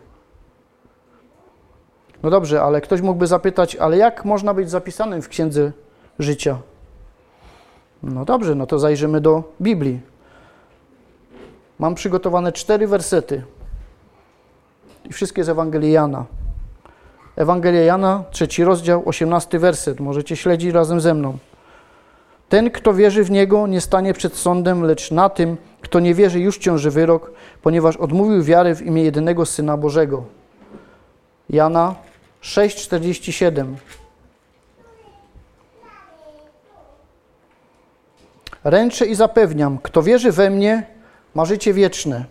No 2.23 2.29
dobrze, 2.29 2.61
ale 2.61 2.81
ktoś 2.81 3.01
mógłby 3.01 3.27
zapytać, 3.27 3.75
ale 3.75 3.97
jak 3.97 4.25
można 4.25 4.53
być 4.53 4.69
zapisanym 4.69 5.21
w 5.21 5.29
księdze 5.29 5.71
życia? 6.19 6.57
No 8.03 8.25
dobrze, 8.25 8.55
no 8.55 8.67
to 8.67 8.79
zajrzymy 8.79 9.21
do 9.21 9.43
Biblii. 9.61 9.99
Mam 11.79 11.95
przygotowane 11.95 12.51
cztery 12.51 12.87
wersety. 12.87 13.43
I 15.09 15.13
wszystkie 15.13 15.43
z 15.43 15.49
Ewangelii 15.49 15.91
Jana. 15.91 16.25
Ewangelia 17.35 17.81
Jana, 17.81 18.23
trzeci 18.31 18.63
rozdział, 18.63 19.03
osiemnasty 19.05 19.59
werset. 19.59 19.99
Możecie 19.99 20.35
śledzić 20.35 20.73
razem 20.73 21.01
ze 21.01 21.13
mną. 21.13 21.37
Ten, 22.49 22.71
kto 22.71 22.93
wierzy 22.93 23.23
w 23.23 23.31
Niego, 23.31 23.67
nie 23.67 23.81
stanie 23.81 24.13
przed 24.13 24.35
sądem, 24.35 24.83
lecz 24.83 25.11
na 25.11 25.29
tym, 25.29 25.57
kto 25.81 25.99
nie 25.99 26.13
wierzy, 26.13 26.39
już 26.39 26.57
ciąży 26.57 26.91
wyrok, 26.91 27.31
ponieważ 27.61 27.97
odmówił 27.97 28.43
wiary 28.43 28.75
w 28.75 28.81
imię 28.81 29.03
jedynego 29.03 29.45
Syna 29.45 29.77
Bożego. 29.77 30.23
Jana 31.49 31.95
6,47. 32.41 33.65
Ręczę 38.65 39.05
i 39.05 39.15
zapewniam, 39.15 39.77
kto 39.77 40.03
wierzy 40.03 40.31
we 40.31 40.49
mnie, 40.49 40.83
ma 41.35 41.45
życie 41.45 41.73
wieczne. 41.73 42.25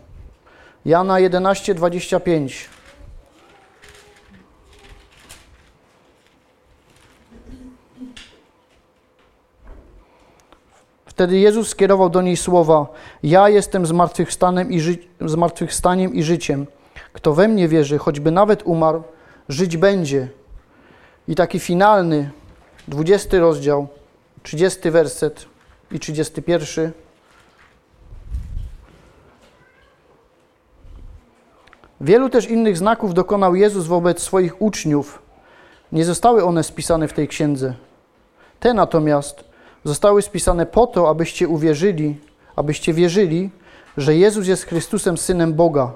Jana 0.84 1.14
11:25. 1.20 2.68
Wtedy 11.06 11.38
Jezus 11.38 11.68
skierował 11.68 12.10
do 12.10 12.22
niej 12.22 12.36
słowa: 12.36 12.86
Ja 13.22 13.48
jestem 13.48 13.86
zmartwychwstaniem 13.86 14.72
i, 14.72 14.80
ży- 14.80 14.98
zmartwychwstaniem 15.20 16.14
i 16.14 16.22
życiem. 16.22 16.66
Kto 17.12 17.34
we 17.34 17.48
mnie 17.48 17.68
wierzy, 17.68 17.98
choćby 17.98 18.30
nawet 18.30 18.62
umarł, 18.62 19.02
żyć 19.48 19.76
będzie. 19.76 20.28
I 21.28 21.34
taki 21.34 21.58
finalny, 21.60 22.30
20 22.88 23.38
rozdział, 23.38 23.88
30 24.42 24.90
werset 24.90 25.53
i 25.92 26.00
31. 26.00 26.92
Wielu 32.00 32.28
też 32.28 32.50
innych 32.50 32.78
znaków 32.78 33.14
dokonał 33.14 33.54
Jezus 33.54 33.86
wobec 33.86 34.22
swoich 34.22 34.62
uczniów. 34.62 35.22
Nie 35.92 36.04
zostały 36.04 36.44
one 36.44 36.62
spisane 36.62 37.08
w 37.08 37.12
tej 37.12 37.28
księdze. 37.28 37.74
Te 38.60 38.74
natomiast 38.74 39.44
zostały 39.84 40.22
spisane 40.22 40.66
po 40.66 40.86
to, 40.86 41.08
abyście 41.08 41.48
uwierzyli, 41.48 42.16
abyście 42.56 42.92
wierzyli, 42.92 43.50
że 43.96 44.16
Jezus 44.16 44.46
jest 44.46 44.64
Chrystusem, 44.64 45.18
Synem 45.18 45.54
Boga 45.54 45.92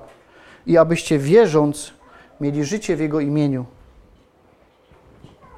i 0.66 0.76
abyście 0.78 1.18
wierząc 1.18 1.92
mieli 2.40 2.64
życie 2.64 2.96
w 2.96 3.00
Jego 3.00 3.20
imieniu. 3.20 3.64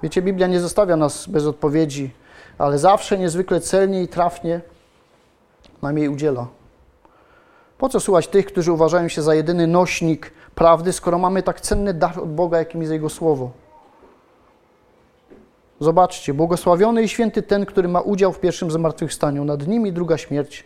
Wiecie, 0.03 0.23
Biblia 0.23 0.47
nie 0.47 0.61
zostawia 0.61 0.97
nas 0.97 1.27
bez 1.27 1.47
odpowiedzi, 1.47 2.11
ale 2.61 2.79
zawsze 2.79 3.19
niezwykle 3.19 3.61
celnie 3.61 4.03
i 4.03 4.09
trafnie 4.09 4.61
nam 5.83 5.99
jej 5.99 6.09
udziela. 6.09 6.47
Po 7.79 7.89
co 7.89 8.01
słuchać 8.01 8.29
tych, 8.29 8.47
którzy 8.47 8.73
uważają 8.73 9.09
się 9.09 9.23
za 9.23 9.35
jedyny 9.35 9.67
nośnik 9.67 10.33
prawdy, 10.55 10.93
skoro 10.93 11.19
mamy 11.19 11.43
tak 11.43 11.61
cenny 11.61 11.95
dar 11.95 12.19
od 12.19 12.35
Boga, 12.35 12.59
jakim 12.59 12.81
jest 12.81 12.93
Jego 12.93 13.09
Słowo? 13.09 13.51
Zobaczcie, 15.81 16.35
błogosławiony 16.35 17.03
i 17.03 17.09
święty 17.09 17.43
ten, 17.43 17.67
który 17.67 17.89
ma 17.89 18.01
udział 18.01 18.33
w 18.33 18.41
pierwszym 18.41 18.71
zmartwychwstaniu. 18.71 19.45
Nad 19.45 19.67
nimi 19.67 19.93
druga 19.93 20.19
śmierć 20.19 20.65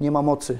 nie 0.00 0.10
ma 0.10 0.22
mocy. 0.22 0.58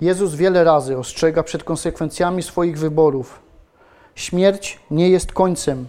Jezus 0.00 0.34
wiele 0.34 0.64
razy 0.64 0.98
ostrzega 0.98 1.42
przed 1.42 1.64
konsekwencjami 1.64 2.42
swoich 2.42 2.78
wyborów. 2.78 3.42
Śmierć 4.14 4.80
nie 4.90 5.08
jest 5.08 5.32
końcem, 5.32 5.86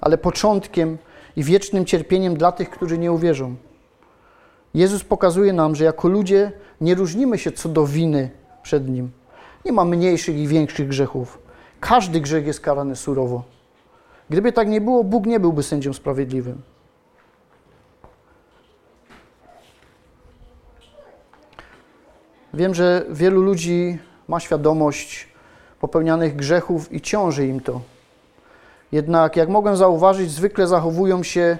ale 0.00 0.18
początkiem 0.18 0.98
i 1.36 1.44
wiecznym 1.44 1.84
cierpieniem 1.84 2.36
dla 2.36 2.52
tych, 2.52 2.70
którzy 2.70 2.98
nie 2.98 3.12
uwierzą. 3.12 3.54
Jezus 4.74 5.04
pokazuje 5.04 5.52
nam, 5.52 5.74
że 5.74 5.84
jako 5.84 6.08
ludzie 6.08 6.52
nie 6.80 6.94
różnimy 6.94 7.38
się 7.38 7.52
co 7.52 7.68
do 7.68 7.86
winy 7.86 8.30
przed 8.62 8.88
Nim. 8.88 9.10
Nie 9.64 9.72
ma 9.72 9.84
mniejszych 9.84 10.36
i 10.36 10.48
większych 10.48 10.88
grzechów. 10.88 11.38
Każdy 11.80 12.20
grzech 12.20 12.46
jest 12.46 12.60
karany 12.60 12.96
surowo. 12.96 13.44
Gdyby 14.30 14.52
tak 14.52 14.68
nie 14.68 14.80
było, 14.80 15.04
Bóg 15.04 15.26
nie 15.26 15.40
byłby 15.40 15.62
sędzią 15.62 15.92
sprawiedliwym. 15.92 16.62
Wiem, 22.54 22.74
że 22.74 23.06
wielu 23.10 23.42
ludzi 23.42 23.98
ma 24.28 24.40
świadomość 24.40 25.28
popełnianych 25.80 26.36
grzechów 26.36 26.92
i 26.92 27.00
ciąży 27.00 27.46
im 27.46 27.60
to. 27.60 27.80
Jednak, 28.92 29.36
jak 29.36 29.48
mogłem 29.48 29.76
zauważyć, 29.76 30.30
zwykle 30.30 30.66
zachowują 30.66 31.22
się 31.22 31.58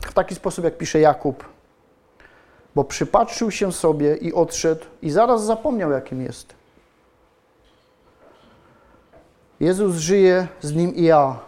w 0.00 0.12
taki 0.12 0.34
sposób, 0.34 0.64
jak 0.64 0.78
pisze 0.78 1.00
Jakub, 1.00 1.44
bo 2.74 2.84
przypatrzył 2.84 3.50
się 3.50 3.72
sobie 3.72 4.16
i 4.16 4.32
odszedł, 4.32 4.84
i 5.02 5.10
zaraz 5.10 5.44
zapomniał, 5.44 5.90
jakim 5.90 6.22
jest. 6.22 6.54
Jezus 9.60 9.96
żyje, 9.96 10.46
z 10.60 10.74
nim 10.74 10.94
i 10.94 11.02
ja. 11.02 11.38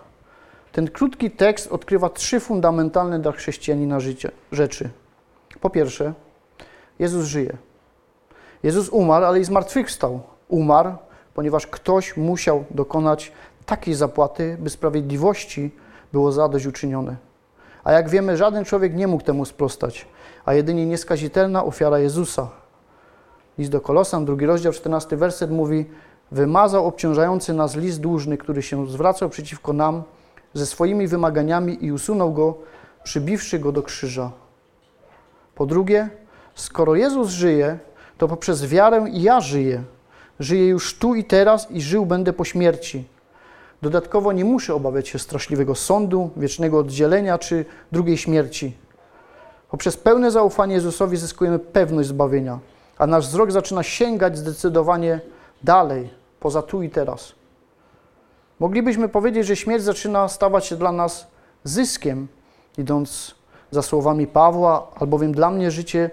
Ten 0.73 0.91
krótki 0.91 1.31
tekst 1.31 1.73
odkrywa 1.73 2.09
trzy 2.09 2.41
fundamentalne 2.41 3.19
dla 3.19 3.33
chrześcijanina 3.33 4.01
życie, 4.01 4.31
rzeczy. 4.53 4.91
Po 5.61 5.71
pierwsze, 5.71 6.13
Jezus 6.99 7.27
żyje. 7.27 7.57
Jezus 8.63 8.89
umarł, 8.89 9.25
ale 9.25 9.41
i 9.41 9.45
zmartwychwstał. 9.45 10.21
Umarł, 10.49 10.93
ponieważ 11.35 11.67
ktoś 11.67 12.17
musiał 12.17 12.65
dokonać 12.71 13.33
takiej 13.67 13.95
zapłaty, 13.95 14.57
by 14.61 14.71
sprawiedliwości 14.71 15.71
było 16.13 16.33
zadośćuczynione. 16.33 17.17
A 17.85 17.93
jak 17.93 18.09
wiemy, 18.09 18.37
żaden 18.37 18.65
człowiek 18.65 18.95
nie 18.95 19.07
mógł 19.07 19.25
temu 19.25 19.45
sprostać, 19.45 20.07
a 20.45 20.55
jedynie 20.55 20.87
nieskazitelna 20.87 21.65
ofiara 21.65 21.99
Jezusa. 21.99 22.49
List 23.59 23.71
do 23.71 23.81
Kolosan, 23.81 24.25
drugi 24.25 24.47
rozdział, 24.47 24.73
14 24.73 25.17
werset 25.17 25.51
mówi 25.51 25.85
Wymazał 26.33 26.87
obciążający 26.87 27.53
nas 27.53 27.77
list 27.77 28.01
dłużny, 28.01 28.39
który 28.39 28.63
się 28.63 28.87
zwracał 28.87 29.29
przeciwko 29.29 29.73
nam 29.73 30.03
ze 30.55 30.67
swoimi 30.67 31.09
wymaganiami 31.09 31.85
i 31.85 31.93
usunął 31.93 32.33
go, 32.33 32.55
przybiwszy 33.05 33.59
go 33.59 33.73
do 33.73 33.83
krzyża. 33.83 34.31
Po 35.55 35.67
drugie, 35.67 36.09
skoro 36.55 36.95
Jezus 36.95 37.29
żyje, 37.29 37.79
to 38.19 38.29
poprzez 38.29 38.67
wiarę 38.67 39.07
i 39.11 39.23
ja 39.23 39.41
żyję. 39.41 39.83
Żyję 40.41 40.67
już 40.69 40.99
tu 40.99 41.15
i 41.15 41.25
teraz 41.25 41.71
i 41.71 41.83
żył 41.83 42.07
będę 42.07 42.33
po 42.33 42.45
śmierci. 42.45 43.05
Dodatkowo 43.85 44.33
nie 44.33 44.45
muszę 44.45 44.75
obawiać 44.75 45.09
się 45.09 45.19
straszliwego 45.19 45.75
sądu, 45.75 46.31
wiecznego 46.37 46.79
oddzielenia 46.79 47.39
czy 47.39 47.65
drugiej 47.93 48.19
śmierci. 48.19 48.77
Poprzez 49.71 49.97
pełne 49.97 50.31
zaufanie 50.31 50.75
Jezusowi 50.75 51.17
zyskujemy 51.17 51.59
pewność 51.59 52.09
zbawienia, 52.09 52.59
a 52.99 53.07
nasz 53.07 53.27
wzrok 53.27 53.53
zaczyna 53.53 53.83
sięgać 53.83 54.39
zdecydowanie 54.39 55.21
dalej, 55.63 56.11
poza 56.41 56.63
tu 56.63 56.83
i 56.83 56.91
teraz. 56.91 57.33
Moglibyśmy 58.61 59.09
powiedzieć, 59.09 59.47
że 59.47 59.57
śmierć 59.57 59.85
zaczyna 59.85 60.29
stawać 60.29 60.67
się 60.67 60.77
dla 60.77 60.93
nas 60.93 61.27
zyskiem, 61.65 62.29
idąc 62.79 63.35
za 63.71 63.83
słowami 63.83 64.27
Pawła, 64.27 64.87
albowiem 64.97 65.33
dla 65.33 65.51
mnie 65.51 65.71
życie, 65.71 66.11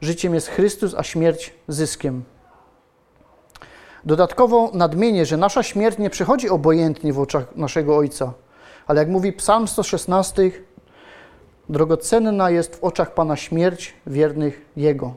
życiem 0.00 0.34
jest 0.34 0.48
Chrystus, 0.48 0.94
a 0.94 1.02
śmierć 1.02 1.54
zyskiem. 1.68 2.22
Dodatkowo 4.04 4.70
nadmienię, 4.74 5.26
że 5.26 5.36
nasza 5.36 5.62
śmierć 5.62 5.98
nie 5.98 6.10
przychodzi 6.10 6.48
obojętnie 6.48 7.12
w 7.12 7.20
oczach 7.20 7.56
naszego 7.56 7.96
Ojca, 7.96 8.32
ale 8.86 9.00
jak 9.00 9.08
mówi 9.08 9.32
Psalm 9.32 9.68
116, 9.68 10.50
drogocenna 11.68 12.50
jest 12.50 12.76
w 12.76 12.84
oczach 12.84 13.14
Pana 13.14 13.36
śmierć 13.36 13.94
wiernych 14.06 14.66
Jego. 14.76 15.14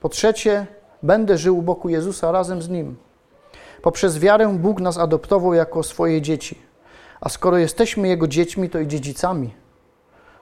Po 0.00 0.08
trzecie, 0.08 0.66
będę 1.02 1.38
żył 1.38 1.58
u 1.58 1.62
boku 1.62 1.88
Jezusa 1.88 2.32
razem 2.32 2.62
z 2.62 2.68
Nim. 2.68 2.96
Poprzez 3.82 4.18
wiarę 4.18 4.48
Bóg 4.58 4.80
nas 4.80 4.98
adoptował 4.98 5.54
jako 5.54 5.82
swoje 5.82 6.22
dzieci. 6.22 6.58
A 7.20 7.28
skoro 7.28 7.58
jesteśmy 7.58 8.08
Jego 8.08 8.28
dziećmi, 8.28 8.70
to 8.70 8.78
i 8.78 8.86
dziedzicami. 8.86 9.54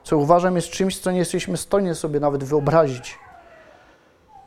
Co 0.03 0.19
uważam 0.19 0.57
jest 0.57 0.69
czymś, 0.69 0.99
co 0.99 1.11
nie 1.11 1.19
jesteśmy 1.19 1.57
w 1.57 1.61
stanie 1.61 1.95
sobie 1.95 2.21
nawet 2.21 2.45
wyobrazić. 2.45 3.19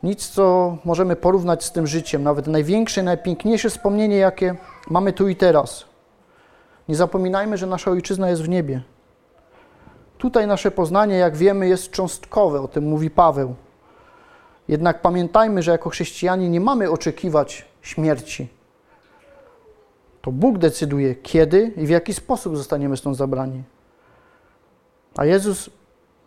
Nic, 0.02 0.28
co 0.28 0.76
możemy 0.84 1.16
porównać 1.16 1.64
z 1.64 1.72
tym 1.72 1.86
życiem, 1.86 2.22
nawet 2.22 2.46
największe, 2.46 3.02
najpiękniejsze 3.02 3.70
wspomnienie, 3.70 4.16
jakie 4.16 4.54
mamy 4.90 5.12
tu 5.12 5.28
i 5.28 5.36
teraz. 5.36 5.84
Nie 6.88 6.96
zapominajmy, 6.96 7.56
że 7.56 7.66
nasza 7.66 7.90
ojczyzna 7.90 8.30
jest 8.30 8.42
w 8.42 8.48
niebie. 8.48 8.82
Tutaj 10.18 10.46
nasze 10.46 10.70
poznanie, 10.70 11.16
jak 11.16 11.36
wiemy, 11.36 11.68
jest 11.68 11.90
cząstkowe, 11.90 12.60
o 12.60 12.68
tym 12.68 12.84
mówi 12.84 13.10
Paweł. 13.10 13.54
Jednak 14.68 15.02
pamiętajmy, 15.02 15.62
że 15.62 15.70
jako 15.70 15.90
chrześcijanie 15.90 16.48
nie 16.48 16.60
mamy 16.60 16.90
oczekiwać 16.90 17.64
śmierci. 17.82 18.48
To 20.22 20.32
Bóg 20.32 20.58
decyduje, 20.58 21.14
kiedy 21.14 21.72
i 21.76 21.86
w 21.86 21.90
jaki 21.90 22.14
sposób 22.14 22.56
zostaniemy 22.56 22.96
stąd 22.96 23.16
zabrani. 23.16 23.62
A 25.16 25.24
Jezus 25.24 25.70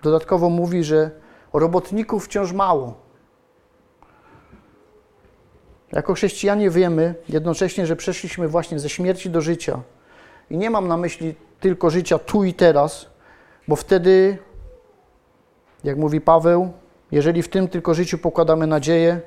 dodatkowo 0.03 0.49
mówi, 0.49 0.83
że 0.83 1.11
robotników 1.53 2.25
wciąż 2.25 2.53
mało. 2.53 3.04
Jako 5.95 6.13
chrześcijanie 6.13 6.69
wiemy 6.69 7.15
jednocześnie, 7.29 7.85
że 7.85 7.95
przeszliśmy 7.95 8.47
właśnie 8.47 8.79
ze 8.79 8.89
śmierci 8.89 9.29
do 9.29 9.41
życia. 9.41 9.81
I 10.49 10.57
nie 10.57 10.69
mam 10.69 10.87
na 10.87 10.97
myśli 10.97 11.35
tylko 11.59 11.89
życia 11.89 12.19
tu 12.19 12.43
i 12.43 12.53
teraz, 12.53 13.09
bo 13.67 13.75
wtedy, 13.75 14.37
jak 15.83 15.97
mówi 15.97 16.21
Paweł, 16.21 16.73
jeżeli 17.11 17.43
w 17.43 17.49
tym 17.49 17.67
tylko 17.67 17.93
życiu 17.93 18.17
pokładamy 18.17 18.67
nadzieję, 18.67 19.21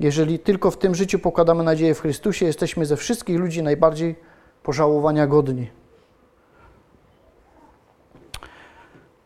jeżeli 0.00 0.38
tylko 0.38 0.70
w 0.70 0.78
tym 0.78 0.94
życiu 0.94 1.18
pokładamy 1.18 1.64
nadzieję 1.64 1.94
w 1.94 2.00
Chrystusie, 2.00 2.46
jesteśmy 2.46 2.86
ze 2.86 2.96
wszystkich 2.96 3.38
ludzi 3.38 3.62
najbardziej 3.62 4.16
pożałowania 4.62 5.26
godni. 5.26 5.70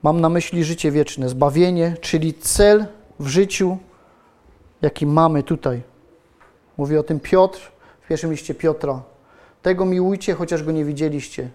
Mam 0.02 0.20
na 0.20 0.28
myśli 0.28 0.64
życie 0.64 0.90
wieczne, 0.90 1.28
zbawienie, 1.28 1.96
czyli 2.00 2.34
cel 2.34 2.86
w 3.20 3.26
życiu, 3.26 3.78
jaki 4.82 5.06
mamy 5.06 5.42
tutaj. 5.42 5.91
Mówi 6.82 6.98
o 6.98 7.02
tym 7.02 7.20
Piotr 7.20 7.72
w 8.00 8.08
pierwszym 8.08 8.30
liście 8.30 8.54
Piotra. 8.54 9.02
Tego 9.62 9.84
miłujcie, 9.84 10.34
chociaż 10.34 10.62
go 10.62 10.72
nie 10.72 10.84
widzieliście. 10.84 11.50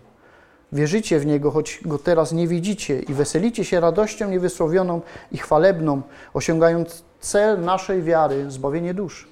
Wierzycie 0.71 1.19
w 1.19 1.25
Niego, 1.25 1.51
choć 1.51 1.79
Go 1.85 1.99
teraz 1.99 2.31
nie 2.31 2.47
widzicie 2.47 2.99
i 2.99 3.13
weselicie 3.13 3.65
się 3.65 3.79
radością 3.79 4.29
niewysłowioną 4.29 5.01
i 5.31 5.37
chwalebną, 5.37 6.01
osiągając 6.33 7.03
cel 7.19 7.61
naszej 7.61 8.03
wiary, 8.03 8.51
zbawienie 8.51 8.93
dusz. 8.93 9.27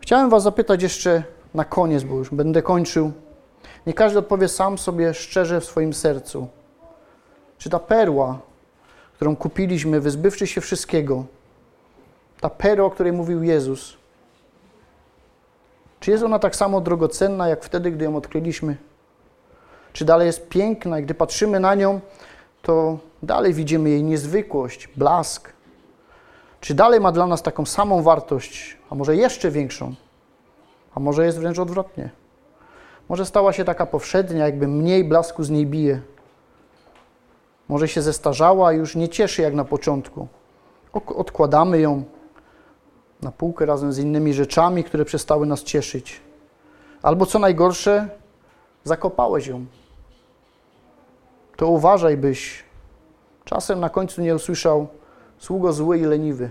Chciałem 0.00 0.30
Was 0.30 0.42
zapytać 0.42 0.82
jeszcze 0.82 1.22
na 1.54 1.64
koniec, 1.64 2.02
bo 2.02 2.14
już 2.14 2.30
będę 2.30 2.62
kończył. 2.62 3.12
Nie 3.86 3.94
każdy 3.94 4.18
odpowie 4.18 4.48
sam 4.48 4.78
sobie 4.78 5.14
szczerze 5.14 5.60
w 5.60 5.64
swoim 5.64 5.92
sercu. 5.92 6.48
Czy 7.58 7.70
ta 7.70 7.78
perła, 7.78 8.38
którą 9.14 9.36
kupiliśmy, 9.36 10.00
wyzbywszy 10.00 10.46
się 10.46 10.60
wszystkiego, 10.60 11.24
ta 12.40 12.50
perła, 12.50 12.86
o 12.86 12.90
której 12.90 13.12
mówił 13.12 13.42
Jezus, 13.42 13.96
czy 16.00 16.10
jest 16.10 16.24
ona 16.24 16.38
tak 16.38 16.56
samo 16.56 16.80
drogocenna, 16.80 17.48
jak 17.48 17.64
wtedy, 17.64 17.90
gdy 17.90 18.04
ją 18.04 18.16
odkryliśmy? 18.16 18.76
Czy 19.92 20.04
dalej 20.04 20.26
jest 20.26 20.48
piękna 20.48 20.98
i 20.98 21.02
gdy 21.02 21.14
patrzymy 21.14 21.60
na 21.60 21.74
nią, 21.74 22.00
to 22.62 22.98
dalej 23.22 23.54
widzimy 23.54 23.90
jej 23.90 24.02
niezwykłość, 24.02 24.88
blask? 24.96 25.52
Czy 26.60 26.74
dalej 26.74 27.00
ma 27.00 27.12
dla 27.12 27.26
nas 27.26 27.42
taką 27.42 27.66
samą 27.66 28.02
wartość, 28.02 28.78
a 28.90 28.94
może 28.94 29.16
jeszcze 29.16 29.50
większą? 29.50 29.94
A 30.94 31.00
może 31.00 31.24
jest 31.24 31.38
wręcz 31.38 31.58
odwrotnie? 31.58 32.10
Może 33.08 33.26
stała 33.26 33.52
się 33.52 33.64
taka 33.64 33.86
powszednia, 33.86 34.44
jakby 34.44 34.68
mniej 34.68 35.04
blasku 35.04 35.42
z 35.44 35.50
niej 35.50 35.66
bije. 35.66 36.00
Może 37.68 37.88
się 37.88 38.02
zestarzała 38.02 38.72
i 38.72 38.76
już 38.76 38.96
nie 38.96 39.08
cieszy 39.08 39.42
jak 39.42 39.54
na 39.54 39.64
początku. 39.64 40.28
Odkładamy 40.92 41.80
ją 41.80 42.04
na 43.22 43.32
półkę 43.32 43.66
razem 43.66 43.92
z 43.92 43.98
innymi 43.98 44.34
rzeczami, 44.34 44.84
które 44.84 45.04
przestały 45.04 45.46
nas 45.46 45.62
cieszyć. 45.62 46.20
Albo 47.02 47.26
co 47.26 47.38
najgorsze, 47.38 48.08
zakopałeś 48.84 49.46
ją. 49.46 49.66
To 51.56 51.68
uważaj, 51.68 52.16
byś 52.16 52.64
czasem 53.44 53.80
na 53.80 53.88
końcu 53.88 54.22
nie 54.22 54.34
usłyszał 54.34 54.88
sługo 55.38 55.72
zły 55.72 55.98
i 55.98 56.02
leniwy. 56.02 56.50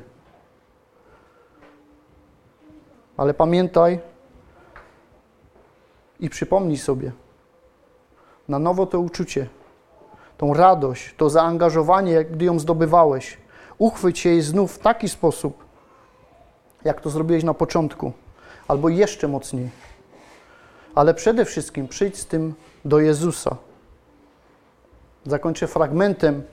Ale 3.17 3.33
pamiętaj 3.33 3.99
i 6.19 6.29
przypomnij 6.29 6.77
sobie 6.77 7.11
na 8.47 8.59
nowo 8.59 8.85
to 8.85 8.99
uczucie, 8.99 9.47
tą 10.37 10.53
radość, 10.53 11.15
to 11.17 11.29
zaangażowanie, 11.29 12.25
gdy 12.25 12.45
ją 12.45 12.59
zdobywałeś. 12.59 13.37
Uchwyć 13.77 14.25
jej 14.25 14.41
znów 14.41 14.75
w 14.75 14.79
taki 14.79 15.09
sposób, 15.09 15.63
jak 16.85 17.01
to 17.01 17.09
zrobiłeś 17.09 17.43
na 17.43 17.53
początku, 17.53 18.11
albo 18.67 18.89
jeszcze 18.89 19.27
mocniej. 19.27 19.69
Ale 20.95 21.13
przede 21.13 21.45
wszystkim 21.45 21.87
przyjdź 21.87 22.17
z 22.17 22.25
tym 22.25 22.53
do 22.85 22.99
Jezusa. 22.99 23.55
Zakończę 25.25 25.67
fragmentem 25.67 26.43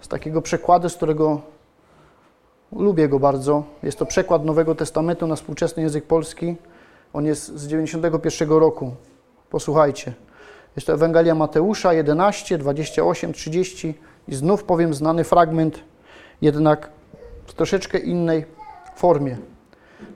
z 0.00 0.08
takiego 0.08 0.42
przekładu, 0.42 0.88
z 0.88 0.96
którego 0.96 1.40
lubię 2.72 3.08
go 3.08 3.18
bardzo. 3.18 3.62
Jest 3.82 3.98
to 3.98 4.06
przekład 4.06 4.44
Nowego 4.44 4.74
Testamentu 4.74 5.26
na 5.26 5.36
współczesny 5.36 5.82
język 5.82 6.06
polski. 6.06 6.56
On 7.12 7.26
jest 7.26 7.58
z 7.58 7.66
91 7.66 8.50
roku. 8.50 8.94
Posłuchajcie. 9.50 10.12
Jest 10.76 10.86
to 10.86 10.92
Ewangelia 10.92 11.34
Mateusza 11.34 11.92
11, 11.92 12.58
28, 12.58 13.32
30 13.32 13.94
i 14.28 14.34
znów 14.34 14.64
powiem 14.64 14.94
znany 14.94 15.24
fragment, 15.24 15.80
jednak 16.42 16.90
w 17.46 17.52
troszeczkę 17.52 17.98
innej 17.98 18.44
formie. 19.00 19.36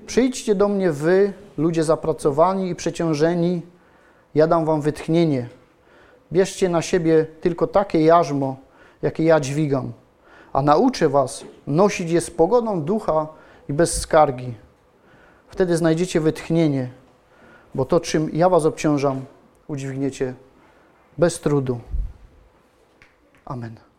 Przyjdźcie 0.06 0.54
do 0.54 0.68
mnie 0.68 0.92
wy, 0.92 1.32
ludzie 1.58 1.84
zapracowani 1.84 2.68
i 2.70 2.74
przeciążeni, 2.74 3.62
ja 4.34 4.46
dam 4.46 4.64
wam 4.64 4.80
wytchnienie. 4.80 5.48
Bierzcie 6.32 6.68
na 6.68 6.82
siebie 6.82 7.26
tylko 7.40 7.66
takie 7.66 8.00
jarzmo, 8.04 8.56
jakie 9.02 9.24
ja 9.24 9.40
dźwigam, 9.40 9.92
a 10.52 10.62
nauczę 10.62 11.08
was 11.08 11.44
nosić 11.66 12.10
je 12.10 12.20
z 12.20 12.30
pogodą 12.30 12.82
ducha 12.82 13.26
i 13.68 13.72
bez 13.72 14.00
skargi. 14.00 14.54
Wtedy 15.48 15.76
znajdziecie 15.76 16.20
wytchnienie, 16.20 16.90
bo 17.74 17.84
to, 17.84 18.00
czym 18.00 18.30
ja 18.32 18.48
Was 18.48 18.64
obciążam, 18.64 19.24
udźwigniecie 19.68 20.34
bez 21.18 21.40
trudu. 21.40 21.80
Amen. 23.44 23.93